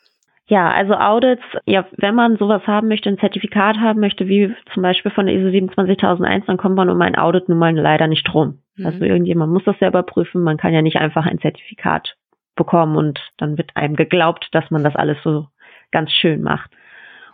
Ja, 0.50 0.68
also 0.72 0.94
Audits, 0.94 1.44
ja, 1.64 1.86
wenn 1.96 2.16
man 2.16 2.36
sowas 2.36 2.66
haben 2.66 2.88
möchte, 2.88 3.08
ein 3.08 3.20
Zertifikat 3.20 3.78
haben 3.78 4.00
möchte, 4.00 4.26
wie 4.26 4.52
zum 4.74 4.82
Beispiel 4.82 5.12
von 5.12 5.26
der 5.26 5.36
ISO 5.36 5.48
27001, 5.48 6.46
dann 6.46 6.56
kommt 6.56 6.74
man 6.74 6.90
um 6.90 7.00
ein 7.02 7.16
Audit 7.16 7.48
nun 7.48 7.58
mal 7.58 7.72
leider 7.72 8.08
nicht 8.08 8.34
rum. 8.34 8.58
Mhm. 8.74 8.86
Also 8.86 9.04
irgendjemand 9.04 9.52
muss 9.52 9.62
das 9.62 9.78
selber 9.78 10.02
prüfen. 10.02 10.42
Man 10.42 10.56
kann 10.56 10.74
ja 10.74 10.82
nicht 10.82 10.96
einfach 10.96 11.24
ein 11.24 11.38
Zertifikat 11.38 12.16
bekommen 12.56 12.96
und 12.96 13.20
dann 13.36 13.58
wird 13.58 13.76
einem 13.76 13.94
geglaubt, 13.94 14.48
dass 14.50 14.68
man 14.72 14.82
das 14.82 14.96
alles 14.96 15.18
so 15.22 15.46
ganz 15.92 16.10
schön 16.10 16.42
macht. 16.42 16.72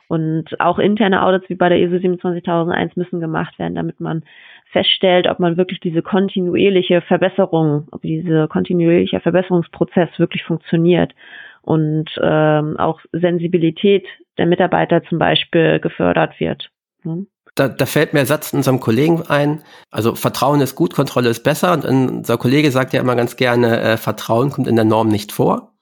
Und 0.08 0.60
auch 0.60 0.78
interne 0.78 1.22
Audits 1.22 1.48
wie 1.48 1.54
bei 1.54 1.70
der 1.70 1.80
ISO 1.80 1.98
27001 1.98 2.96
müssen 2.96 3.20
gemacht 3.20 3.58
werden, 3.58 3.76
damit 3.76 3.98
man 3.98 4.24
feststellt, 4.72 5.26
ob 5.26 5.40
man 5.40 5.56
wirklich 5.56 5.80
diese 5.80 6.02
kontinuierliche 6.02 7.00
Verbesserung, 7.00 7.88
ob 7.92 8.02
dieser 8.02 8.46
kontinuierliche 8.46 9.20
Verbesserungsprozess 9.20 10.10
wirklich 10.18 10.44
funktioniert 10.44 11.14
und 11.66 12.08
ähm, 12.22 12.76
auch 12.78 13.00
Sensibilität 13.12 14.06
der 14.38 14.46
Mitarbeiter 14.46 15.02
zum 15.04 15.18
Beispiel 15.18 15.80
gefördert 15.80 16.38
wird. 16.38 16.70
Hm? 17.02 17.26
Da, 17.56 17.68
da 17.68 17.86
fällt 17.86 18.12
mir 18.12 18.20
ein 18.20 18.26
Satz 18.26 18.52
unserem 18.52 18.80
Kollegen 18.80 19.22
ein. 19.28 19.62
Also 19.90 20.14
Vertrauen 20.14 20.60
ist 20.60 20.76
gut, 20.76 20.94
Kontrolle 20.94 21.30
ist 21.30 21.42
besser. 21.42 21.72
Und 21.72 21.84
unser 21.84 22.38
Kollege 22.38 22.70
sagt 22.70 22.92
ja 22.92 23.00
immer 23.00 23.16
ganz 23.16 23.36
gerne, 23.36 23.80
äh, 23.80 23.96
Vertrauen 23.96 24.50
kommt 24.50 24.68
in 24.68 24.76
der 24.76 24.84
Norm 24.84 25.08
nicht 25.08 25.32
vor. 25.32 25.72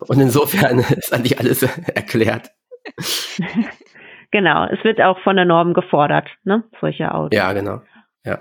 Und 0.00 0.20
insofern 0.20 0.78
ist 0.96 1.12
eigentlich 1.14 1.38
alles 1.38 1.62
erklärt. 1.94 2.50
genau, 4.30 4.66
es 4.66 4.84
wird 4.84 5.00
auch 5.00 5.18
von 5.20 5.36
der 5.36 5.46
Norm 5.46 5.72
gefordert, 5.72 6.28
ne? 6.44 6.64
Solche 6.80 7.14
Audits. 7.14 7.36
Ja, 7.36 7.52
genau. 7.54 7.80
Ja. 8.24 8.40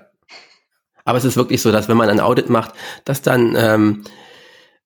Aber 1.05 1.17
es 1.17 1.25
ist 1.25 1.37
wirklich 1.37 1.61
so, 1.61 1.71
dass 1.71 1.87
wenn 1.87 1.97
man 1.97 2.09
ein 2.09 2.19
Audit 2.19 2.49
macht, 2.49 2.73
dass 3.05 3.21
dann 3.21 3.55
ähm, 3.55 4.03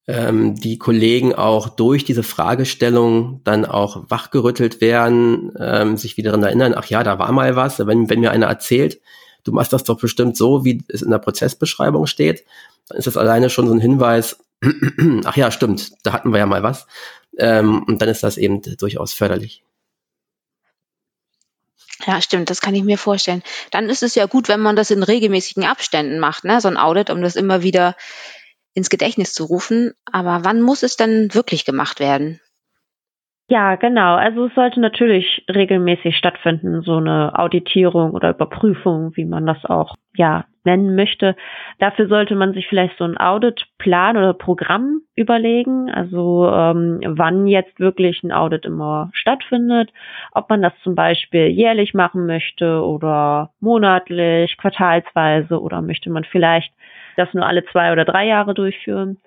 ähm, 0.07 0.55
die 0.55 0.77
Kollegen 0.77 1.33
auch 1.35 1.69
durch 1.69 2.03
diese 2.03 2.23
Fragestellung 2.23 3.41
dann 3.43 3.65
auch 3.65 4.09
wachgerüttelt 4.09 4.81
werden, 4.81 5.51
ähm, 5.59 5.97
sich 5.97 6.17
wieder 6.17 6.31
daran 6.31 6.43
erinnern, 6.43 6.73
ach 6.75 6.85
ja, 6.85 7.03
da 7.03 7.19
war 7.19 7.31
mal 7.31 7.55
was. 7.55 7.79
Wenn, 7.85 8.09
wenn 8.09 8.19
mir 8.19 8.31
einer 8.31 8.47
erzählt, 8.47 8.99
du 9.43 9.51
machst 9.51 9.73
das 9.73 9.83
doch 9.83 9.99
bestimmt 9.99 10.37
so, 10.37 10.65
wie 10.65 10.83
es 10.87 11.01
in 11.01 11.11
der 11.11 11.19
Prozessbeschreibung 11.19 12.07
steht, 12.07 12.45
dann 12.87 12.97
ist 12.97 13.07
das 13.07 13.17
alleine 13.17 13.49
schon 13.49 13.67
so 13.67 13.73
ein 13.73 13.79
Hinweis, 13.79 14.37
ach 15.25 15.37
ja, 15.37 15.51
stimmt, 15.51 15.91
da 16.03 16.13
hatten 16.13 16.31
wir 16.31 16.39
ja 16.39 16.45
mal 16.45 16.63
was. 16.63 16.87
Ähm, 17.37 17.83
und 17.83 18.01
dann 18.01 18.09
ist 18.09 18.23
das 18.23 18.37
eben 18.37 18.61
durchaus 18.61 19.13
förderlich. 19.13 19.63
Ja, 22.07 22.19
stimmt, 22.21 22.49
das 22.49 22.61
kann 22.61 22.73
ich 22.73 22.83
mir 22.83 22.97
vorstellen. 22.97 23.43
Dann 23.69 23.89
ist 23.89 24.01
es 24.01 24.15
ja 24.15 24.25
gut, 24.25 24.47
wenn 24.47 24.59
man 24.59 24.75
das 24.75 24.89
in 24.89 25.03
regelmäßigen 25.03 25.63
Abständen 25.63 26.19
macht, 26.19 26.43
ne? 26.43 26.59
so 26.59 26.67
ein 26.67 26.77
Audit, 26.77 27.11
um 27.11 27.21
das 27.21 27.35
immer 27.35 27.61
wieder 27.61 27.95
ins 28.73 28.89
Gedächtnis 28.89 29.33
zu 29.33 29.45
rufen. 29.45 29.93
Aber 30.11 30.41
wann 30.43 30.61
muss 30.61 30.83
es 30.83 30.97
denn 30.97 31.33
wirklich 31.33 31.65
gemacht 31.65 31.99
werden? 31.99 32.39
Ja, 33.51 33.75
genau. 33.75 34.15
Also 34.15 34.45
es 34.45 34.55
sollte 34.55 34.79
natürlich 34.79 35.43
regelmäßig 35.53 36.15
stattfinden, 36.15 36.83
so 36.83 36.95
eine 36.95 37.37
Auditierung 37.37 38.11
oder 38.11 38.29
Überprüfung, 38.29 39.11
wie 39.15 39.25
man 39.25 39.45
das 39.45 39.65
auch 39.65 39.95
ja 40.15 40.45
nennen 40.63 40.95
möchte. 40.95 41.35
Dafür 41.77 42.07
sollte 42.07 42.35
man 42.35 42.53
sich 42.53 42.67
vielleicht 42.67 42.97
so 42.97 43.03
einen 43.03 43.17
Auditplan 43.17 44.15
oder 44.15 44.33
Programm 44.33 45.01
überlegen, 45.15 45.91
also 45.91 46.49
ähm, 46.49 47.01
wann 47.05 47.45
jetzt 47.45 47.77
wirklich 47.77 48.23
ein 48.23 48.31
Audit 48.31 48.65
immer 48.65 49.09
stattfindet, 49.11 49.91
ob 50.31 50.49
man 50.49 50.61
das 50.61 50.73
zum 50.83 50.95
Beispiel 50.95 51.47
jährlich 51.47 51.93
machen 51.93 52.27
möchte 52.27 52.81
oder 52.81 53.51
monatlich, 53.59 54.55
quartalsweise 54.55 55.59
oder 55.59 55.81
möchte 55.81 56.09
man 56.09 56.23
vielleicht 56.23 56.71
das 57.17 57.33
nur 57.33 57.45
alle 57.45 57.65
zwei 57.65 57.91
oder 57.91 58.05
drei 58.05 58.27
Jahre 58.27 58.53
durchführen. 58.53 59.17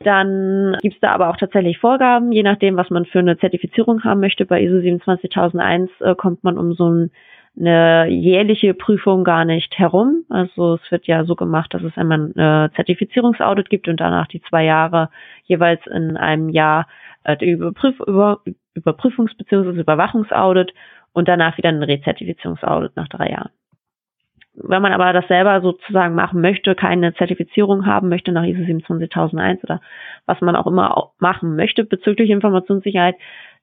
Dann 0.00 0.76
gibt 0.82 0.96
es 0.96 1.00
da 1.00 1.12
aber 1.12 1.30
auch 1.30 1.38
tatsächlich 1.38 1.78
Vorgaben, 1.78 2.30
je 2.30 2.42
nachdem, 2.42 2.76
was 2.76 2.90
man 2.90 3.06
für 3.06 3.20
eine 3.20 3.38
Zertifizierung 3.38 4.04
haben 4.04 4.20
möchte. 4.20 4.44
Bei 4.44 4.62
ISO 4.62 4.80
27001 4.80 5.90
äh, 6.00 6.14
kommt 6.14 6.44
man 6.44 6.58
um 6.58 6.74
so 6.74 6.90
ein, 6.90 7.10
eine 7.58 8.06
jährliche 8.08 8.74
Prüfung 8.74 9.24
gar 9.24 9.46
nicht 9.46 9.78
herum. 9.78 10.24
Also 10.28 10.74
es 10.74 10.90
wird 10.90 11.06
ja 11.06 11.24
so 11.24 11.34
gemacht, 11.34 11.72
dass 11.72 11.82
es 11.82 11.96
einmal 11.96 12.30
ein 12.36 12.70
Zertifizierungsaudit 12.76 13.70
gibt 13.70 13.88
und 13.88 13.98
danach 13.98 14.26
die 14.26 14.42
zwei 14.42 14.64
Jahre 14.64 15.08
jeweils 15.44 15.80
in 15.86 16.18
einem 16.18 16.50
Jahr 16.50 16.86
äh, 17.24 17.36
Überprüf 17.44 17.98
über, 18.00 18.40
Überprüfungs- 18.76 19.36
bzw. 19.36 19.80
Überwachungsaudit 19.80 20.74
und 21.14 21.28
danach 21.28 21.56
wieder 21.56 21.70
ein 21.70 21.82
Rezertifizierungsaudit 21.82 22.94
nach 22.96 23.08
drei 23.08 23.30
Jahren. 23.30 23.50
Wenn 24.58 24.82
man 24.82 24.92
aber 24.92 25.12
das 25.12 25.28
selber 25.28 25.60
sozusagen 25.60 26.14
machen 26.14 26.40
möchte, 26.40 26.74
keine 26.74 27.14
Zertifizierung 27.14 27.86
haben 27.86 28.08
möchte 28.08 28.32
nach 28.32 28.44
ISO 28.44 28.64
27001 28.64 29.62
oder 29.64 29.80
was 30.24 30.40
man 30.40 30.56
auch 30.56 30.66
immer 30.66 31.10
machen 31.18 31.56
möchte 31.56 31.84
bezüglich 31.84 32.30
Informationssicherheit, 32.30 33.16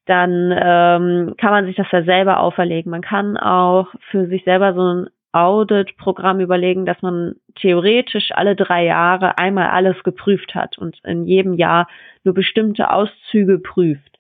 dann 0.06 0.52
ähm, 0.52 1.36
kann 1.38 1.52
man 1.52 1.66
sich 1.66 1.76
das 1.76 1.92
ja 1.92 2.04
selber 2.04 2.40
auferlegen. 2.40 2.92
Man 2.92 3.02
kann 3.02 3.38
auch 3.38 3.88
für 4.12 4.28
sich 4.28 4.44
selber 4.44 4.74
so 4.74 4.82
ein 4.82 5.08
Audit-Programm 5.32 6.40
überlegen, 6.42 6.86
dass 6.86 7.02
man 7.02 7.36
theoretisch 7.56 8.32
alle 8.34 8.56
drei 8.56 8.86
Jahre 8.86 9.38
einmal 9.38 9.70
alles 9.70 10.02
geprüft 10.04 10.54
hat 10.54 10.78
und 10.78 11.00
in 11.04 11.26
jedem 11.26 11.54
Jahr 11.54 11.88
nur 12.24 12.36
bestimmte 12.36 12.92
Auszüge 12.92 13.60
prüft. 13.60 14.20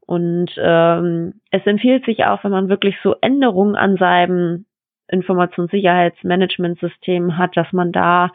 Und 0.00 0.50
ähm, 0.58 1.34
es 1.50 1.64
empfiehlt 1.66 2.04
sich 2.04 2.24
auch, 2.24 2.44
wenn 2.44 2.50
man 2.50 2.68
wirklich 2.68 2.96
so 3.02 3.14
Änderungen 3.20 3.76
an 3.76 3.96
seinem 3.96 4.66
Informationssicherheitsmanagementsystem 5.10 7.38
hat, 7.38 7.56
dass 7.56 7.72
man 7.72 7.92
da 7.92 8.32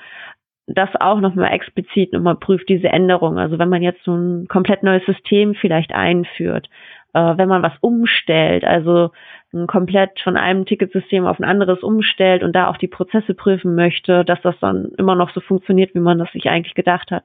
das 0.67 0.89
auch 0.99 1.19
nochmal 1.19 1.53
explizit 1.53 2.13
nochmal 2.13 2.37
prüft, 2.37 2.69
diese 2.69 2.89
Änderung. 2.89 3.37
Also 3.37 3.59
wenn 3.59 3.69
man 3.69 3.83
jetzt 3.83 4.03
so 4.03 4.15
ein 4.15 4.47
komplett 4.47 4.83
neues 4.83 5.05
System 5.05 5.53
vielleicht 5.53 5.93
einführt, 5.93 6.69
äh, 7.13 7.37
wenn 7.37 7.47
man 7.47 7.61
was 7.61 7.73
umstellt, 7.81 8.63
also 8.63 9.11
ein 9.53 9.67
komplett 9.67 10.19
von 10.21 10.37
einem 10.37 10.65
Ticketsystem 10.65 11.25
auf 11.25 11.39
ein 11.39 11.45
anderes 11.45 11.83
umstellt 11.83 12.43
und 12.43 12.53
da 12.53 12.67
auch 12.67 12.77
die 12.77 12.87
Prozesse 12.87 13.35
prüfen 13.35 13.75
möchte, 13.75 14.25
dass 14.25 14.41
das 14.41 14.55
dann 14.59 14.91
immer 14.97 15.15
noch 15.15 15.31
so 15.33 15.39
funktioniert, 15.39 15.93
wie 15.93 15.99
man 15.99 16.17
das 16.17 16.31
sich 16.31 16.49
eigentlich 16.49 16.75
gedacht 16.75 17.11
hat, 17.11 17.23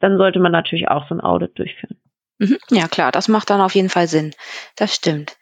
dann 0.00 0.16
sollte 0.16 0.38
man 0.38 0.52
natürlich 0.52 0.88
auch 0.88 1.08
so 1.08 1.14
ein 1.14 1.20
Audit 1.20 1.58
durchführen. 1.58 1.96
Mhm. 2.38 2.58
Ja, 2.70 2.86
klar, 2.86 3.10
das 3.10 3.28
macht 3.28 3.50
dann 3.50 3.60
auf 3.60 3.74
jeden 3.74 3.88
Fall 3.88 4.06
Sinn. 4.06 4.32
Das 4.76 4.94
stimmt. 4.94 5.36